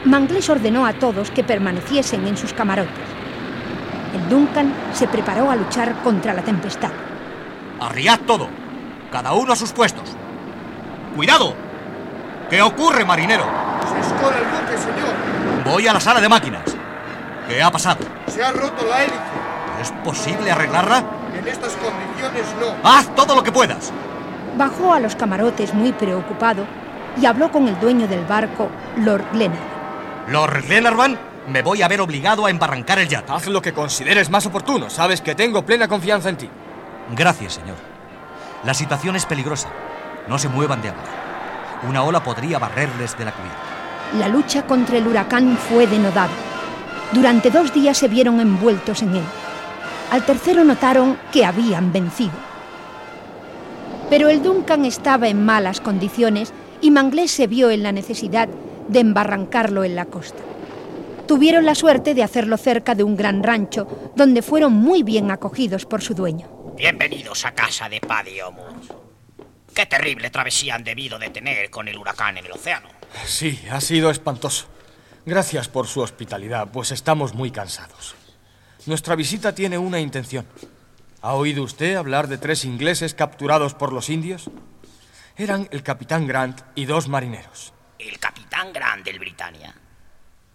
Manglés 0.07 0.49
ordenó 0.49 0.87
a 0.87 0.95
todos 0.95 1.31
que 1.31 1.45
permaneciesen 1.45 2.27
en 2.27 2.39
sus 2.39 2.55
camarotes. 2.55 2.95
El 4.15 4.31
Duncan 4.31 4.73
se 4.95 5.07
preparó 5.07 5.51
a 5.51 5.57
luchar 5.57 6.03
contra 6.03 6.33
la 6.33 6.43
tempestad. 6.43 6.91
Arriad 7.81 8.21
todo. 8.21 8.49
Cada 9.13 9.35
uno 9.35 9.53
a 9.53 9.57
sus 9.57 9.73
puestos. 9.73 10.17
¡Cuidado! 11.15 11.55
¿Qué 12.49 12.63
ocurre, 12.63 13.05
marinero? 13.05 13.45
Se 13.93 14.01
escola 14.01 14.39
el 14.39 14.45
buque, 14.45 14.79
señor. 14.79 15.65
Voy 15.65 15.87
a 15.87 15.93
la 15.93 16.01
sala 16.01 16.23
de 16.23 16.31
máquinas. 16.31 16.65
¿Qué 17.47 17.63
ha 17.63 17.71
pasado? 17.71 18.01
Se 18.27 18.43
ha 18.43 18.53
roto 18.53 18.87
la 18.87 19.05
hélice. 19.05 19.28
¿Es 19.81 19.93
posible 20.05 20.51
arreglarla? 20.51 21.05
En 21.39 21.47
estas 21.47 21.75
condiciones 21.77 22.45
no. 22.61 22.89
¡Haz 22.89 23.15
todo 23.15 23.35
lo 23.35 23.43
que 23.43 23.53
puedas! 23.53 23.93
Bajó 24.57 24.93
a 24.93 25.01
los 25.01 25.15
camarotes 25.15 25.73
muy 25.73 25.93
preocupado 25.93 26.65
y 27.21 27.27
habló 27.27 27.51
con 27.51 27.69
el 27.69 27.79
dueño 27.79 28.09
del 28.09 28.25
barco, 28.25 28.69
Lord 28.97 29.25
Glenarvan. 29.33 29.79
Lord 30.29 30.63
Glenarvan, 30.67 31.19
me 31.49 31.63
voy 31.63 31.83
a 31.83 31.89
ver 31.89 32.01
obligado 32.01 32.47
a 32.47 32.51
embarrancar 32.51 32.99
el 32.99 33.09
yate. 33.09 33.33
Haz 33.33 33.47
lo 33.47 33.63
que 33.63 33.73
consideres 33.73 34.31
más 34.31 34.47
oportuno. 34.47 34.91
Sabes 34.91 35.21
que 35.21 35.35
tengo 35.35 35.65
plena 35.65 35.89
confianza 35.89 36.29
en 36.29 36.37
ti. 36.37 36.51
Gracias, 37.17 37.55
señor. 37.55 37.77
La 38.65 38.75
situación 38.75 39.17
es 39.17 39.27
peligrosa. 39.27 39.69
No 40.27 40.39
se 40.39 40.49
muevan 40.49 40.83
de 40.83 40.89
ahora. 40.89 41.83
Una 41.89 42.03
ola 42.03 42.23
podría 42.23 42.59
barrerles 42.59 43.17
de 43.17 43.25
la 43.25 43.33
cubierta. 43.33 43.59
La 44.19 44.29
lucha 44.29 44.63
contra 44.67 44.99
el 44.99 45.07
huracán 45.07 45.57
fue 45.57 45.87
denodada. 45.87 46.29
Durante 47.13 47.51
dos 47.51 47.73
días 47.73 47.97
se 47.97 48.09
vieron 48.09 48.41
envueltos 48.41 49.03
en 49.03 49.17
él. 49.17 49.25
Al 50.11 50.25
tercero 50.25 50.65
notaron 50.65 51.19
que 51.33 51.45
habían 51.45 51.93
vencido. 51.93 52.33
Pero 54.09 54.31
el 54.31 54.43
Duncan 54.43 54.87
estaba 54.87 55.29
en 55.29 55.45
malas 55.45 55.81
condiciones 55.81 56.53
y 56.81 56.91
Manglés 56.91 57.31
se 57.31 57.47
vio 57.47 57.71
en 57.71 57.83
la 57.83 57.93
necesidad 57.93 58.49
de 58.89 59.01
embarrancarlo 59.01 59.85
en 59.85 59.95
la 59.97 60.07
costa. 60.07 60.43
Tuvieron 61.27 61.67
la 61.67 61.75
suerte 61.75 62.15
de 62.15 62.23
hacerlo 62.23 62.57
cerca 62.57 62.95
de 62.95 63.03
un 63.03 63.17
gran 63.17 63.43
rancho, 63.43 64.13
donde 64.17 64.41
fueron 64.41 64.73
muy 64.73 65.03
bien 65.03 65.31
acogidos 65.31 65.85
por 65.85 66.01
su 66.01 66.15
dueño. 66.15 66.49
Bienvenidos 66.75 67.45
a 67.45 67.53
casa 67.53 67.91
de 67.91 68.01
Paddy 68.01 68.41
O'Moore. 68.41 68.77
Qué 69.75 69.85
terrible 69.85 70.31
travesía 70.31 70.77
han 70.77 70.85
debido 70.85 71.19
de 71.19 71.29
tener 71.29 71.69
con 71.69 71.87
el 71.87 71.99
huracán 71.99 72.39
en 72.39 72.47
el 72.47 72.53
océano. 72.53 72.89
Sí, 73.27 73.61
ha 73.71 73.83
sido 73.83 74.11
espantoso. 74.11 74.69
Gracias 75.27 75.69
por 75.69 75.87
su 75.87 76.01
hospitalidad, 76.01 76.69
pues 76.73 76.93
estamos 76.93 77.35
muy 77.35 77.51
cansados. 77.51 78.18
Nuestra 78.89 79.17
visita 79.17 79.55
tiene 79.55 79.77
una 79.77 80.01
intención. 80.01 80.47
¿Ha 81.21 81.35
oído 81.35 81.63
usted 81.63 81.97
hablar 81.97 82.27
de 82.27 82.39
tres 82.39 82.65
ingleses 82.65 83.13
capturados 83.13 83.75
por 83.75 83.93
los 83.93 84.09
indios? 84.09 84.51
Eran 85.37 85.69
el 85.73 85.83
capitán 85.83 86.27
Grant 86.27 86.63
y 86.75 86.87
dos 86.87 87.07
marineros. 87.07 87.75
El 87.99 88.19
capitán 88.19 88.73
Grant 88.73 89.05
del 89.05 89.19
Britannia. 89.19 89.75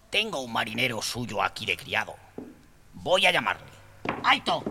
Tengo 0.10 0.41
un 0.41 0.52
marinero 0.52 1.00
suyo 1.00 1.43
aquí 1.43 1.67
de 1.67 1.78
criado. 1.78 2.15
Voy 2.93 3.28
a 3.28 3.32
llamarle. 3.32 3.69
¡Alto! 4.24 4.63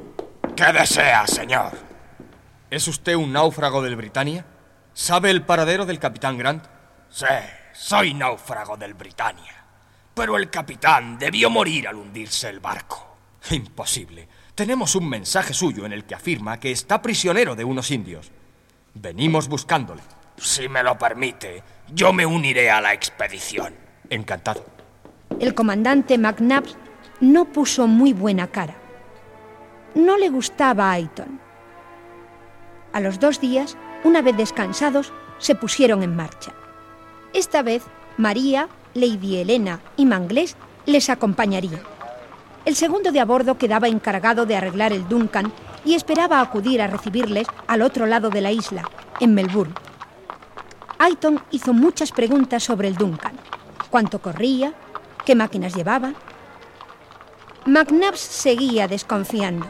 ¿Qué 0.57 0.73
desea, 0.73 1.25
señor? 1.29 1.71
¿Es 2.69 2.89
usted 2.89 3.15
un 3.15 3.33
náufrago 3.33 3.81
del 3.81 3.95
Britannia? 3.95 4.45
¿Sabe 4.93 5.31
el 5.31 5.45
paradero 5.45 5.87
del 5.87 6.01
capitán 6.01 6.37
Grant? 6.37 6.65
Sí, 7.11 7.27
soy 7.75 8.13
náufrago 8.13 8.77
del 8.77 8.95
Britannia. 8.95 9.55
Pero 10.15 10.37
el 10.37 10.51
capitán 10.51 11.17
debió 11.17 11.49
morir 11.49 11.87
al 11.87 11.95
hundirse 11.95 12.49
el 12.49 12.59
barco. 12.59 13.12
Imposible. 13.51 14.29
Tenemos 14.55 14.95
un 14.95 15.09
mensaje 15.09 15.55
suyo 15.55 15.87
en 15.87 15.93
el 15.93 16.05
que 16.05 16.15
afirma 16.15 16.61
que 16.61 16.71
está 16.71 17.03
prisionero 17.03 17.57
de 17.57 17.65
unos 17.65 17.91
indios. 17.91 18.31
Venimos 18.95 19.49
buscándole. 19.49 20.03
Si 20.37 20.69
me 20.69 20.83
lo 20.83 20.99
permite, 20.99 21.63
yo 21.93 22.13
me 22.13 22.27
uniré 22.27 22.71
a 22.71 22.81
la 22.81 22.93
expedición. 22.93 23.75
Encantado. 24.11 24.65
El 25.41 25.55
comandante 25.55 26.19
McNabbs 26.19 26.77
no 27.21 27.47
puso 27.47 27.87
muy 27.87 28.13
buena 28.13 28.49
cara. 28.49 28.77
No 29.95 30.17
le 30.17 30.29
gustaba 30.29 30.91
a 30.91 30.93
Ayton. 30.93 31.41
A 32.93 33.01
los 33.01 33.19
dos 33.19 33.41
días, 33.41 33.77
una 34.05 34.21
vez 34.23 34.37
descansados, 34.37 35.13
se 35.39 35.55
pusieron 35.55 36.03
en 36.03 36.15
marcha. 36.15 36.53
Esta 37.33 37.63
vez, 37.63 37.83
María, 38.19 38.69
Lady 38.95 39.39
Helena 39.39 39.81
y 39.97 40.05
Manglés 40.05 40.57
les 40.85 41.09
acompañarían. 41.09 41.92
El 42.65 42.77
segundo 42.77 43.11
de 43.11 43.21
a 43.21 43.25
bordo 43.25 43.59
quedaba 43.59 43.89
encargado 43.89 44.47
de 44.47 44.57
arreglar 44.57 44.93
el 44.93 45.09
Duncan 45.09 45.53
y 45.85 45.95
esperaba 45.95 46.41
acudir 46.41 46.81
a 46.81 46.87
recibirles 46.87 47.49
al 47.67 47.83
otro 47.83 48.07
lado 48.07 48.31
de 48.31 48.41
la 48.41 48.53
isla, 48.53 48.89
en 49.19 49.35
Melbourne. 49.35 49.75
Ayton 50.99 51.43
hizo 51.51 51.73
muchas 51.73 52.13
preguntas 52.13 52.63
sobre 52.63 52.87
el 52.87 52.95
Duncan. 52.95 53.37
¿Cuánto 53.91 54.23
corría? 54.23 54.73
¿Qué 55.25 55.35
máquinas 55.35 55.75
llevaba? 55.75 56.13
McNabbs 57.67 58.21
seguía 58.21 58.87
desconfiando. 58.87 59.67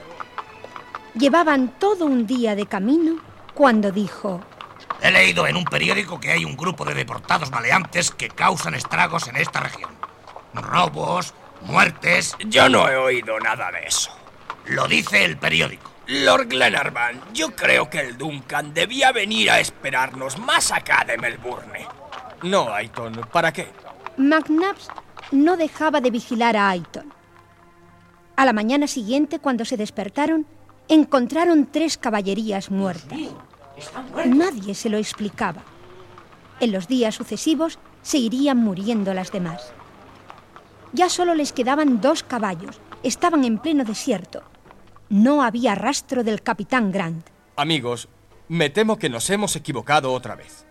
Llevaban 1.14 1.78
todo 1.78 2.04
un 2.04 2.26
día 2.26 2.54
de 2.54 2.66
camino 2.66 3.16
cuando 3.54 3.90
dijo... 3.90 4.40
He 5.00 5.10
leído 5.10 5.46
en 5.46 5.56
un 5.56 5.64
periódico 5.64 6.20
que 6.20 6.30
hay 6.30 6.44
un 6.44 6.56
grupo 6.56 6.84
de 6.84 6.94
deportados 6.94 7.50
maleantes 7.50 8.10
que 8.10 8.28
causan 8.28 8.74
estragos 8.74 9.26
en 9.28 9.36
esta 9.36 9.60
región. 9.60 9.90
Robos, 10.54 11.34
muertes... 11.62 12.36
Yo 12.46 12.68
no 12.68 12.88
he 12.88 12.96
oído 12.96 13.38
nada 13.40 13.70
de 13.72 13.86
eso. 13.86 14.10
Lo 14.66 14.86
dice 14.86 15.24
el 15.24 15.36
periódico. 15.36 15.90
Lord 16.06 16.48
Glenarvan, 16.48 17.20
yo 17.32 17.54
creo 17.54 17.88
que 17.88 18.00
el 18.00 18.18
Duncan 18.18 18.74
debía 18.74 19.12
venir 19.12 19.50
a 19.50 19.60
esperarnos 19.60 20.38
más 20.38 20.72
acá 20.72 21.04
de 21.06 21.16
Melbourne. 21.16 21.86
No, 22.42 22.72
Ayton, 22.72 23.20
¿para 23.32 23.52
qué? 23.52 23.68
McNabbs 24.16 24.88
no 25.30 25.56
dejaba 25.56 26.00
de 26.00 26.10
vigilar 26.10 26.56
a 26.56 26.68
Ayton. 26.70 27.12
A 28.36 28.44
la 28.44 28.52
mañana 28.52 28.86
siguiente, 28.86 29.38
cuando 29.38 29.64
se 29.64 29.76
despertaron, 29.76 30.46
encontraron 30.88 31.66
tres 31.66 31.96
caballerías 31.96 32.70
muertas. 32.70 33.18
Nadie 34.26 34.74
se 34.74 34.90
lo 34.90 34.98
explicaba. 34.98 35.62
En 36.60 36.72
los 36.72 36.88
días 36.88 37.14
sucesivos 37.14 37.78
se 38.02 38.18
irían 38.18 38.58
muriendo 38.58 39.14
las 39.14 39.32
demás. 39.32 39.72
Ya 40.92 41.08
solo 41.08 41.34
les 41.34 41.52
quedaban 41.52 42.00
dos 42.00 42.22
caballos. 42.22 42.80
Estaban 43.02 43.44
en 43.44 43.58
pleno 43.58 43.84
desierto. 43.84 44.42
No 45.08 45.42
había 45.42 45.74
rastro 45.74 46.22
del 46.22 46.42
capitán 46.42 46.92
Grant. 46.92 47.26
Amigos, 47.56 48.08
me 48.48 48.70
temo 48.70 48.98
que 48.98 49.08
nos 49.08 49.30
hemos 49.30 49.56
equivocado 49.56 50.12
otra 50.12 50.34
vez. 50.34 50.66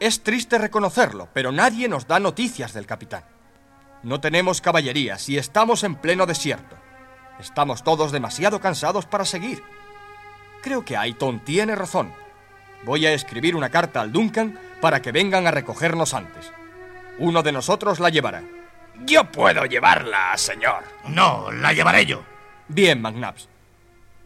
Es 0.00 0.22
triste 0.22 0.56
reconocerlo, 0.56 1.28
pero 1.34 1.52
nadie 1.52 1.88
nos 1.88 2.06
da 2.06 2.18
noticias 2.20 2.72
del 2.72 2.86
capitán. 2.86 3.24
No 4.02 4.20
tenemos 4.20 4.62
caballerías 4.62 5.28
y 5.28 5.36
estamos 5.36 5.84
en 5.84 5.94
pleno 5.94 6.24
desierto. 6.24 6.76
Estamos 7.38 7.84
todos 7.84 8.12
demasiado 8.12 8.60
cansados 8.60 9.04
para 9.04 9.26
seguir. 9.26 9.62
Creo 10.62 10.84
que 10.84 10.96
Ayton 10.96 11.40
tiene 11.40 11.74
razón. 11.74 12.12
Voy 12.84 13.04
a 13.04 13.12
escribir 13.12 13.56
una 13.56 13.68
carta 13.68 14.00
al 14.00 14.12
Duncan 14.12 14.58
para 14.80 15.02
que 15.02 15.12
vengan 15.12 15.46
a 15.46 15.50
recogernos 15.50 16.14
antes. 16.14 16.50
Uno 17.18 17.42
de 17.42 17.52
nosotros 17.52 18.00
la 18.00 18.08
llevará. 18.08 18.42
Yo 19.04 19.24
puedo 19.30 19.64
llevarla, 19.64 20.36
señor. 20.36 20.84
No, 21.08 21.50
la 21.52 21.72
llevaré 21.72 22.06
yo. 22.06 22.22
Bien, 22.68 23.00
McNabbs. 23.00 23.48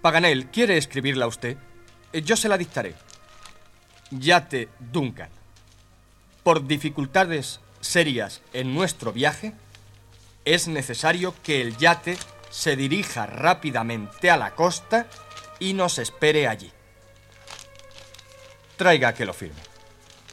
Paganel, 0.02 0.46
¿quiere 0.46 0.76
escribirla 0.76 1.26
usted? 1.26 1.56
Eh, 2.12 2.22
Yo 2.22 2.36
se 2.36 2.48
la 2.48 2.58
dictaré. 2.58 2.94
Yate 4.10 4.68
Duncan. 4.78 5.30
Por 6.42 6.66
dificultades 6.66 7.60
serias 7.80 8.42
en 8.52 8.74
nuestro 8.74 9.12
viaje, 9.12 9.52
es 10.44 10.68
necesario 10.68 11.34
que 11.42 11.62
el 11.62 11.76
yate 11.78 12.18
se 12.50 12.76
dirija 12.76 13.26
rápidamente 13.26 14.30
a 14.30 14.36
la 14.36 14.54
costa 14.54 15.06
y 15.58 15.72
nos 15.72 15.98
espere 15.98 16.46
allí. 16.48 16.70
Traiga 18.76 19.14
que 19.14 19.24
lo 19.24 19.32
firme. 19.32 19.60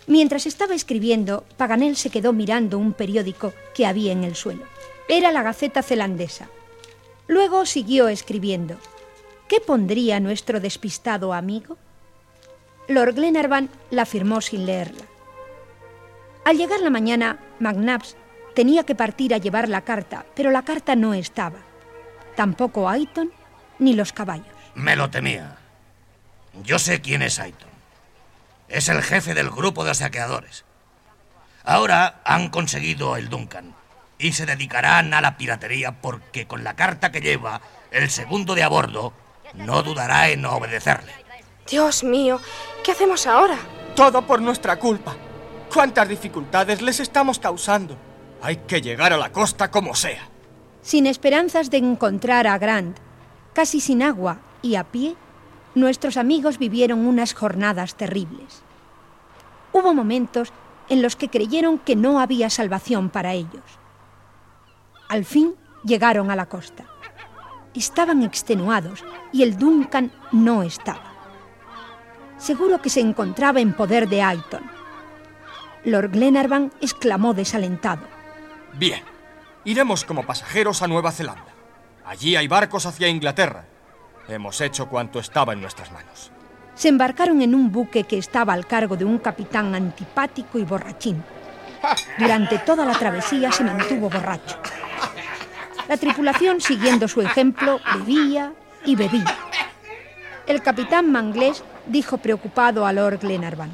Mientras 0.07 0.45
estaba 0.45 0.73
escribiendo, 0.73 1.45
Paganel 1.57 1.95
se 1.95 2.09
quedó 2.09 2.33
mirando 2.33 2.77
un 2.77 2.93
periódico 2.93 3.53
que 3.73 3.85
había 3.85 4.11
en 4.11 4.23
el 4.23 4.35
suelo. 4.35 4.65
Era 5.07 5.31
la 5.31 5.43
Gaceta 5.43 5.83
Zelandesa. 5.83 6.47
Luego 7.27 7.65
siguió 7.65 8.07
escribiendo. 8.07 8.77
¿Qué 9.47 9.59
pondría 9.59 10.19
nuestro 10.19 10.59
despistado 10.59 11.33
amigo? 11.33 11.77
Lord 12.87 13.15
Glenarvan 13.15 13.69
la 13.89 14.05
firmó 14.05 14.41
sin 14.41 14.65
leerla. 14.65 15.05
Al 16.43 16.57
llegar 16.57 16.81
la 16.81 16.89
mañana, 16.89 17.39
McNabbs 17.59 18.15
tenía 18.55 18.83
que 18.83 18.95
partir 18.95 19.33
a 19.33 19.37
llevar 19.37 19.69
la 19.69 19.81
carta, 19.81 20.25
pero 20.35 20.51
la 20.51 20.63
carta 20.63 20.95
no 20.95 21.13
estaba. 21.13 21.59
Tampoco 22.35 22.89
Ayton 22.89 23.31
ni 23.79 23.93
los 23.93 24.11
caballos. 24.11 24.47
Me 24.75 24.95
lo 24.95 25.09
temía. 25.09 25.57
Yo 26.63 26.79
sé 26.79 27.01
quién 27.01 27.21
es 27.21 27.39
Aiton. 27.39 27.70
Es 28.71 28.87
el 28.87 29.03
jefe 29.03 29.33
del 29.33 29.49
grupo 29.49 29.83
de 29.83 29.93
saqueadores. 29.93 30.63
Ahora 31.65 32.21
han 32.23 32.49
conseguido 32.49 33.17
el 33.17 33.27
Duncan 33.27 33.75
y 34.17 34.31
se 34.31 34.45
dedicarán 34.45 35.13
a 35.13 35.19
la 35.19 35.37
piratería 35.37 35.99
porque 35.99 36.47
con 36.47 36.63
la 36.63 36.75
carta 36.75 37.11
que 37.11 37.19
lleva 37.19 37.61
el 37.91 38.09
segundo 38.09 38.55
de 38.55 38.63
a 38.63 38.69
bordo 38.69 39.11
no 39.55 39.83
dudará 39.83 40.29
en 40.29 40.45
obedecerle. 40.45 41.11
Dios 41.69 42.05
mío, 42.05 42.39
¿qué 42.83 42.93
hacemos 42.93 43.27
ahora? 43.27 43.57
Todo 43.93 44.25
por 44.25 44.41
nuestra 44.41 44.77
culpa. 44.79 45.15
¿Cuántas 45.73 46.07
dificultades 46.07 46.81
les 46.81 47.01
estamos 47.01 47.39
causando? 47.39 47.97
Hay 48.41 48.55
que 48.55 48.81
llegar 48.81 49.11
a 49.11 49.17
la 49.17 49.33
costa 49.33 49.69
como 49.69 49.95
sea. 49.95 50.29
Sin 50.81 51.07
esperanzas 51.07 51.69
de 51.69 51.77
encontrar 51.77 52.47
a 52.47 52.57
Grant, 52.57 52.97
casi 53.53 53.81
sin 53.81 54.01
agua 54.01 54.39
y 54.61 54.75
a 54.75 54.85
pie, 54.85 55.15
nuestros 55.75 56.17
amigos 56.17 56.57
vivieron 56.57 57.05
unas 57.05 57.33
jornadas 57.33 57.95
terribles. 57.95 58.63
Hubo 59.73 59.93
momentos 59.93 60.51
en 60.89 61.01
los 61.01 61.15
que 61.15 61.29
creyeron 61.29 61.79
que 61.79 61.95
no 61.95 62.19
había 62.19 62.49
salvación 62.49 63.09
para 63.09 63.33
ellos. 63.33 63.63
Al 65.07 65.25
fin 65.25 65.55
llegaron 65.83 66.31
a 66.31 66.35
la 66.35 66.47
costa. 66.47 66.85
Estaban 67.73 68.23
extenuados 68.23 69.03
y 69.31 69.43
el 69.43 69.57
Duncan 69.57 70.11
no 70.31 70.63
estaba. 70.63 71.11
Seguro 72.37 72.81
que 72.81 72.89
se 72.89 72.99
encontraba 72.99 73.61
en 73.61 73.73
poder 73.73 74.09
de 74.09 74.21
Ayton. 74.21 74.63
Lord 75.85 76.11
Glenarvan 76.11 76.71
exclamó 76.81 77.33
desalentado. 77.33 78.01
Bien, 78.73 79.01
iremos 79.63 80.03
como 80.03 80.25
pasajeros 80.25 80.81
a 80.81 80.87
Nueva 80.87 81.11
Zelanda. 81.11 81.53
Allí 82.05 82.35
hay 82.35 82.47
barcos 82.47 82.85
hacia 82.85 83.07
Inglaterra. 83.07 83.65
Hemos 84.27 84.61
hecho 84.61 84.87
cuanto 84.87 85.19
estaba 85.19 85.53
en 85.53 85.61
nuestras 85.61 85.91
manos. 85.91 86.31
Se 86.75 86.87
embarcaron 86.87 87.41
en 87.41 87.53
un 87.53 87.71
buque 87.71 88.05
que 88.05 88.17
estaba 88.17 88.53
al 88.53 88.65
cargo 88.65 88.95
de 88.95 89.05
un 89.05 89.19
capitán 89.19 89.75
antipático 89.75 90.57
y 90.57 90.63
borrachín. 90.63 91.23
Durante 92.17 92.59
toda 92.59 92.85
la 92.85 92.93
travesía 92.93 93.51
se 93.51 93.63
mantuvo 93.63 94.09
borracho. 94.09 94.57
La 95.87 95.97
tripulación, 95.97 96.61
siguiendo 96.61 97.07
su 97.07 97.21
ejemplo, 97.21 97.79
bebía 97.95 98.53
y 98.85 98.95
bebía. 98.95 99.35
El 100.47 100.61
capitán 100.61 101.11
Manglés 101.11 101.63
dijo 101.87 102.17
preocupado 102.17 102.85
a 102.85 102.93
Lord 102.93 103.19
Glenarvan. 103.19 103.71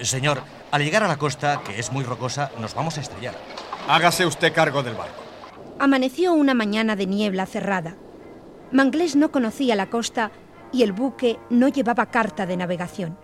Señor, 0.00 0.42
al 0.70 0.82
llegar 0.82 1.02
a 1.02 1.08
la 1.08 1.16
costa, 1.16 1.60
que 1.64 1.78
es 1.78 1.92
muy 1.92 2.04
rocosa, 2.04 2.50
nos 2.60 2.74
vamos 2.74 2.96
a 2.96 3.00
estrellar. 3.00 3.34
Hágase 3.88 4.24
usted 4.24 4.52
cargo 4.52 4.82
del 4.82 4.94
barco. 4.94 5.22
Amaneció 5.78 6.32
una 6.32 6.54
mañana 6.54 6.96
de 6.96 7.06
niebla 7.06 7.46
cerrada. 7.46 7.94
Manglés 8.72 9.16
no 9.16 9.32
conocía 9.32 9.74
la 9.74 9.90
costa 9.90 10.30
y 10.72 10.82
el 10.82 10.92
buque 10.92 11.38
no 11.50 11.68
llevaba 11.68 12.06
carta 12.06 12.46
de 12.46 12.56
navegación. 12.56 13.18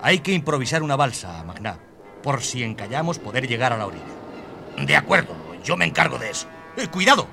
Hay 0.00 0.20
que 0.20 0.32
improvisar 0.32 0.82
una 0.82 0.96
balsa, 0.96 1.42
Magna, 1.44 1.78
por 2.22 2.42
si 2.42 2.62
encallamos 2.62 3.18
poder 3.18 3.46
llegar 3.46 3.72
a 3.72 3.76
la 3.76 3.86
orilla. 3.86 4.04
De 4.86 4.96
acuerdo, 4.96 5.34
yo 5.62 5.76
me 5.76 5.84
encargo 5.84 6.18
de 6.18 6.30
eso. 6.30 6.46
Eh, 6.76 6.88
¡Cuidado! 6.88 7.26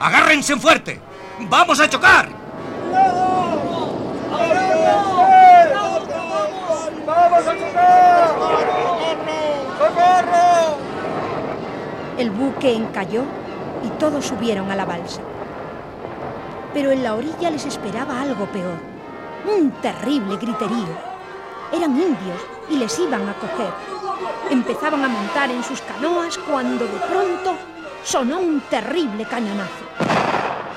¡Agárrense 0.00 0.56
fuerte! 0.56 1.00
¡Vamos 1.40 1.80
a 1.80 1.88
chocar! 1.90 2.28
¡Vamos 7.06 7.46
a 7.46 7.54
chocar! 7.58 8.28
¡Socorro! 9.78 10.76
El 12.16 12.30
buque 12.30 12.74
encalló 12.74 13.24
y 13.84 13.88
todos 13.98 14.24
subieron 14.24 14.70
a 14.70 14.76
la 14.76 14.84
balsa. 14.84 15.20
Pero 16.74 16.90
en 16.90 17.02
la 17.04 17.14
orilla 17.14 17.50
les 17.50 17.64
esperaba 17.64 18.20
algo 18.20 18.46
peor. 18.46 18.78
Un 19.46 19.70
terrible 19.80 20.36
griterío. 20.36 21.14
Eran 21.72 21.92
indios 21.92 22.40
y 22.68 22.76
les 22.76 22.98
iban 22.98 23.28
a 23.28 23.34
coger. 23.34 23.72
Empezaban 24.50 25.04
a 25.04 25.08
montar 25.08 25.50
en 25.50 25.62
sus 25.62 25.80
canoas 25.80 26.36
cuando 26.36 26.84
de 26.84 26.98
pronto 26.98 27.56
sonó 28.02 28.40
un 28.40 28.60
terrible 28.62 29.24
cañonazo. 29.24 29.84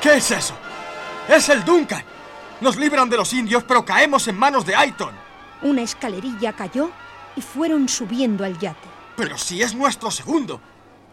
¿Qué 0.02 0.18
es 0.18 0.32
eso? 0.32 0.54
¡Es 1.28 1.50
el 1.50 1.66
Duncan! 1.66 2.04
Nos 2.62 2.78
libran 2.78 3.10
de 3.10 3.18
los 3.18 3.34
indios, 3.34 3.64
pero 3.64 3.84
caemos 3.84 4.28
en 4.28 4.38
manos 4.38 4.66
de 4.66 4.76
Ayton. 4.76 5.14
Una 5.64 5.82
escalerilla 5.82 6.54
cayó 6.54 6.92
y 7.36 7.42
fueron 7.42 7.90
subiendo 7.90 8.46
al 8.46 8.58
yate. 8.58 8.88
Pero 9.16 9.38
si 9.38 9.62
es 9.62 9.74
nuestro 9.74 10.12
segundo. 10.12 10.62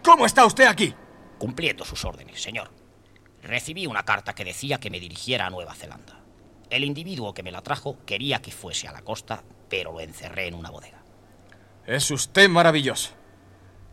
¿Cómo 0.03 0.27
está 0.27 0.45
usted 0.45 0.67
aquí? 0.67 0.95
Cumpliendo 1.39 1.85
sus 1.85 2.05
órdenes, 2.05 2.41
señor. 2.43 2.71
Recibí 3.45 3.87
una 3.87 4.05
carta 4.05 4.35
que 4.35 4.45
decía 4.45 4.79
que 4.79 4.89
me 4.89 4.99
dirigiera 4.99 5.47
a 5.47 5.51
Nueva 5.51 5.75
Zelanda. 5.75 6.19
El 6.71 6.83
individuo 6.83 7.35
que 7.35 7.43
me 7.43 7.53
la 7.53 7.61
trajo 7.61 7.99
quería 8.07 8.41
que 8.41 8.51
fuese 8.51 8.89
a 8.89 8.93
la 8.93 9.03
costa, 9.03 9.45
pero 9.69 9.93
lo 9.93 10.01
encerré 10.01 10.47
en 10.49 10.55
una 10.55 10.71
bodega. 10.71 11.03
Es 11.87 12.11
usted 12.11 12.49
maravilloso. 12.49 13.11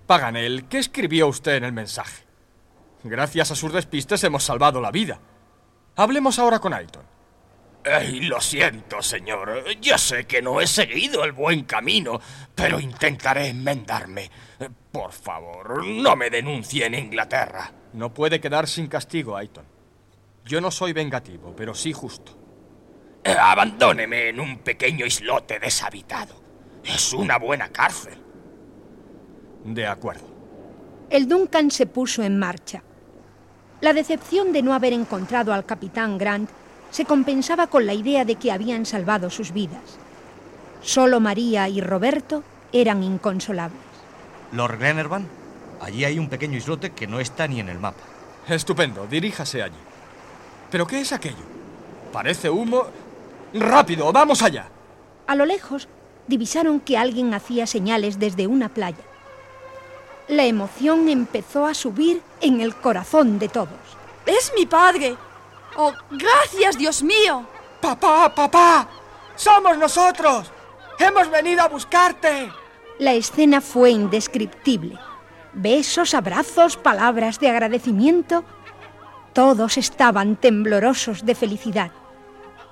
Paganel, 0.07 0.69
¿qué 0.69 0.79
escribió 0.79 1.27
usted 1.27 1.55
en 1.55 1.65
el 1.65 1.73
mensaje? 1.73 2.23
Gracias 3.03 3.51
a 3.51 3.55
sus 3.55 3.73
despistes 3.73 4.23
hemos 4.23 4.43
salvado 4.43 4.79
la 4.79 4.89
vida. 4.89 5.19
Hablemos 5.97 6.39
ahora 6.39 6.59
con 6.59 6.73
Ayton. 6.73 7.03
Ay, 7.83 8.21
lo 8.21 8.39
siento, 8.39 9.01
señor. 9.01 9.63
Yo 9.79 9.97
sé 9.97 10.25
que 10.25 10.41
no 10.41 10.61
he 10.61 10.67
seguido 10.67 11.23
el 11.23 11.31
buen 11.31 11.63
camino, 11.63 12.19
pero 12.53 12.79
intentaré 12.79 13.47
enmendarme. 13.47 14.29
Por 14.91 15.11
favor, 15.11 15.85
no 15.85 16.15
me 16.15 16.29
denuncie 16.29 16.85
en 16.85 16.95
Inglaterra. 16.95 17.71
No 17.93 18.13
puede 18.13 18.39
quedar 18.39 18.67
sin 18.67 18.87
castigo, 18.87 19.35
Ayton. 19.35 19.65
Yo 20.45 20.61
no 20.61 20.69
soy 20.69 20.93
vengativo, 20.93 21.55
pero 21.55 21.73
sí 21.73 21.93
justo. 21.93 22.37
Eh, 23.23 23.35
abandóneme 23.39 24.29
en 24.29 24.39
un 24.39 24.59
pequeño 24.59 25.05
islote 25.05 25.59
deshabitado. 25.59 26.35
Es 26.83 27.13
una 27.13 27.37
buena 27.37 27.69
cárcel. 27.69 28.17
De 29.63 29.85
acuerdo. 29.85 30.27
El 31.09 31.27
Duncan 31.27 31.69
se 31.71 31.85
puso 31.85 32.23
en 32.23 32.39
marcha. 32.39 32.83
La 33.81 33.93
decepción 33.93 34.53
de 34.53 34.61
no 34.61 34.73
haber 34.73 34.93
encontrado 34.93 35.53
al 35.53 35.65
capitán 35.65 36.17
Grant 36.17 36.49
se 36.91 37.05
compensaba 37.05 37.67
con 37.67 37.85
la 37.85 37.93
idea 37.93 38.25
de 38.25 38.35
que 38.35 38.51
habían 38.51 38.85
salvado 38.85 39.29
sus 39.29 39.51
vidas. 39.51 39.97
Solo 40.81 41.19
María 41.19 41.67
y 41.69 41.81
Roberto 41.81 42.43
eran 42.71 43.03
inconsolables. 43.03 43.79
Lord 44.51 44.77
Glenarvan, 44.77 45.27
allí 45.79 46.05
hay 46.05 46.19
un 46.19 46.29
pequeño 46.29 46.57
islote 46.57 46.91
que 46.91 47.07
no 47.07 47.19
está 47.19 47.47
ni 47.47 47.59
en 47.59 47.69
el 47.69 47.79
mapa. 47.79 48.03
Estupendo, 48.47 49.07
diríjase 49.07 49.63
allí. 49.63 49.77
¿Pero 50.69 50.85
qué 50.85 51.01
es 51.01 51.13
aquello? 51.13 51.45
Parece 52.11 52.49
humo. 52.49 52.85
¡Rápido, 53.53 54.11
vamos 54.11 54.41
allá! 54.41 54.67
A 55.27 55.35
lo 55.35 55.45
lejos 55.45 55.87
divisaron 56.27 56.79
que 56.79 56.97
alguien 56.97 57.33
hacía 57.33 57.67
señales 57.67 58.19
desde 58.19 58.47
una 58.47 58.69
playa. 58.69 59.03
La 60.27 60.45
emoción 60.45 61.09
empezó 61.09 61.65
a 61.65 61.73
subir 61.73 62.21
en 62.41 62.61
el 62.61 62.75
corazón 62.75 63.37
de 63.39 63.49
todos. 63.49 63.69
¡Es 64.25 64.51
mi 64.55 64.65
padre! 64.65 65.15
¡Oh, 65.75 65.93
gracias, 66.11 66.77
Dios 66.77 67.01
mío! 67.03 67.45
¡Papá, 67.79 68.33
papá! 68.33 68.87
¡Somos 69.35 69.77
nosotros! 69.77 70.51
¡Hemos 70.99 71.29
venido 71.29 71.61
a 71.61 71.67
buscarte! 71.67 72.51
La 72.99 73.13
escena 73.13 73.61
fue 73.61 73.91
indescriptible. 73.91 74.99
Besos, 75.53 76.13
abrazos, 76.13 76.77
palabras 76.77 77.39
de 77.39 77.49
agradecimiento. 77.49 78.43
Todos 79.33 79.77
estaban 79.77 80.35
temblorosos 80.35 81.25
de 81.25 81.35
felicidad. 81.35 81.91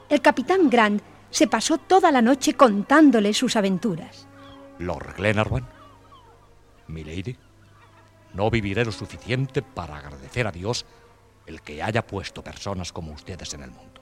El 0.09 0.21
capitán 0.21 0.69
Grant 0.69 1.01
se 1.29 1.47
pasó 1.47 1.77
toda 1.77 2.11
la 2.11 2.21
noche 2.21 2.53
contándole 2.53 3.33
sus 3.33 3.55
aventuras. 3.55 4.27
Lord 4.77 5.15
Glenarvan, 5.17 5.67
Milady, 6.87 7.37
no 8.33 8.49
viviré 8.49 8.85
lo 8.85 8.91
suficiente 8.91 9.61
para 9.61 9.97
agradecer 9.97 10.47
a 10.47 10.51
Dios 10.51 10.85
el 11.49 11.61
que 11.61 11.81
haya 11.81 12.05
puesto 12.05 12.43
personas 12.43 12.93
como 12.93 13.11
ustedes 13.11 13.53
en 13.53 13.63
el 13.63 13.71
mundo. 13.71 14.01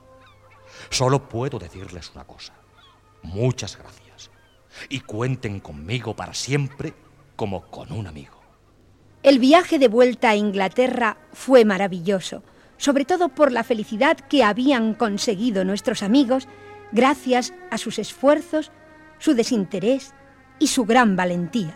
Solo 0.90 1.28
puedo 1.28 1.58
decirles 1.58 2.12
una 2.14 2.26
cosa. 2.26 2.54
Muchas 3.24 3.78
gracias. 3.78 4.30
Y 4.90 5.00
cuenten 5.00 5.60
conmigo 5.60 6.16
para 6.16 6.34
siempre 6.34 6.94
como 7.36 7.62
con 7.72 7.92
un 7.92 8.06
amigo. 8.06 8.38
El 9.24 9.40
viaje 9.40 9.80
de 9.80 9.88
vuelta 9.88 10.30
a 10.30 10.36
Inglaterra 10.36 11.18
fue 11.34 11.66
maravilloso, 11.66 12.44
sobre 12.78 13.06
todo 13.06 13.30
por 13.30 13.52
la 13.52 13.64
felicidad 13.64 14.18
que 14.18 14.44
habían 14.44 14.94
conseguido 14.94 15.66
nuestros 15.66 16.04
amigos 16.04 16.48
gracias 16.92 17.54
a 17.72 17.78
sus 17.78 17.98
esfuerzos, 17.98 18.72
su 19.20 19.34
desinterés 19.34 20.14
y 20.60 20.68
su 20.68 20.86
gran 20.86 21.16
valentía. 21.16 21.76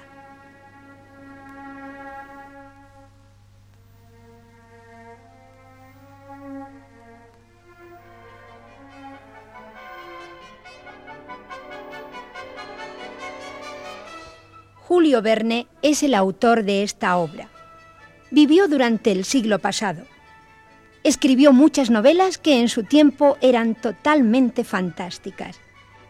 Julio 15.01 15.23
Verne 15.23 15.65
es 15.81 16.03
el 16.03 16.13
autor 16.13 16.63
de 16.63 16.83
esta 16.83 17.17
obra. 17.17 17.49
Vivió 18.29 18.67
durante 18.67 19.11
el 19.11 19.25
siglo 19.25 19.57
pasado. 19.57 20.03
Escribió 21.03 21.53
muchas 21.53 21.89
novelas 21.89 22.37
que 22.37 22.59
en 22.59 22.69
su 22.69 22.83
tiempo 22.83 23.35
eran 23.41 23.73
totalmente 23.73 24.63
fantásticas. 24.63 25.59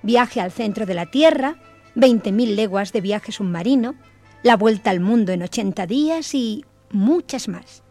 Viaje 0.04 0.41
al 0.41 0.51
centro 0.51 0.86
de 0.86 0.93
la 0.93 1.06
Tierra, 1.06 1.56
20.000 1.95 2.54
leguas 2.54 2.91
de 2.91 2.99
viaje 2.99 3.32
submarino, 3.32 3.95
La 4.43 4.58
vuelta 4.58 4.89
al 4.89 4.99
mundo 4.99 5.32
en 5.32 5.43
80 5.43 5.88
días 5.88 6.36
y 6.36 6.65
muchas 6.89 7.47
más. 7.47 7.84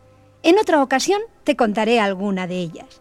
En 0.43 0.59
otra 0.59 0.83
ocasión 0.83 1.23
te 1.45 1.57
contaré 1.57 1.99
alguna 1.99 2.47
de 2.47 2.59
ellas. 2.59 3.01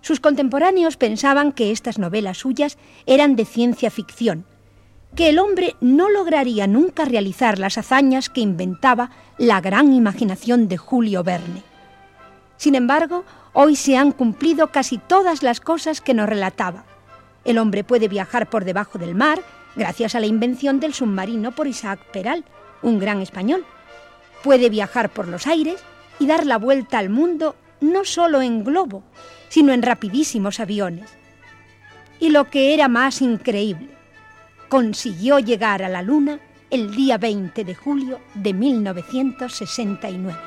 Sus 0.00 0.18
contemporáneos 0.18 0.96
pensaban 0.96 1.52
que 1.52 1.72
estas 1.72 1.98
novelas 1.98 2.38
suyas 2.38 2.78
eran 3.04 3.36
de 3.36 3.44
ciencia 3.44 3.90
ficción, 3.90 4.46
que 5.14 5.28
el 5.28 5.38
hombre 5.38 5.74
no 5.80 6.08
lograría 6.10 6.66
nunca 6.66 7.04
realizar 7.04 7.58
las 7.58 7.78
hazañas 7.78 8.28
que 8.28 8.40
inventaba 8.40 9.10
la 9.38 9.60
gran 9.60 9.92
imaginación 9.92 10.68
de 10.68 10.76
Julio 10.76 11.24
Verne. 11.24 11.62
Sin 12.56 12.74
embargo, 12.74 13.24
hoy 13.52 13.76
se 13.76 13.96
han 13.96 14.12
cumplido 14.12 14.68
casi 14.68 14.98
todas 14.98 15.42
las 15.42 15.60
cosas 15.60 16.00
que 16.00 16.14
nos 16.14 16.28
relataba. 16.28 16.84
El 17.44 17.58
hombre 17.58 17.84
puede 17.84 18.08
viajar 18.08 18.50
por 18.50 18.64
debajo 18.64 18.98
del 18.98 19.14
mar 19.14 19.42
gracias 19.76 20.14
a 20.14 20.20
la 20.20 20.26
invención 20.26 20.80
del 20.80 20.92
submarino 20.92 21.52
por 21.52 21.66
Isaac 21.66 22.00
Peral, 22.12 22.44
un 22.82 22.98
gran 22.98 23.20
español. 23.20 23.64
Puede 24.42 24.68
viajar 24.70 25.10
por 25.10 25.28
los 25.28 25.46
aires 25.46 25.80
y 26.18 26.26
dar 26.26 26.46
la 26.46 26.58
vuelta 26.58 26.98
al 26.98 27.10
mundo 27.10 27.56
no 27.80 28.04
solo 28.04 28.42
en 28.42 28.64
globo, 28.64 29.02
sino 29.48 29.72
en 29.72 29.82
rapidísimos 29.82 30.60
aviones. 30.60 31.10
Y 32.20 32.30
lo 32.30 32.50
que 32.50 32.74
era 32.74 32.88
más 32.88 33.22
increíble, 33.22 33.88
consiguió 34.68 35.38
llegar 35.38 35.82
a 35.82 35.88
la 35.88 36.02
Luna 36.02 36.40
el 36.70 36.94
día 36.94 37.16
20 37.18 37.64
de 37.64 37.74
julio 37.74 38.20
de 38.34 38.52
1969. 38.52 40.38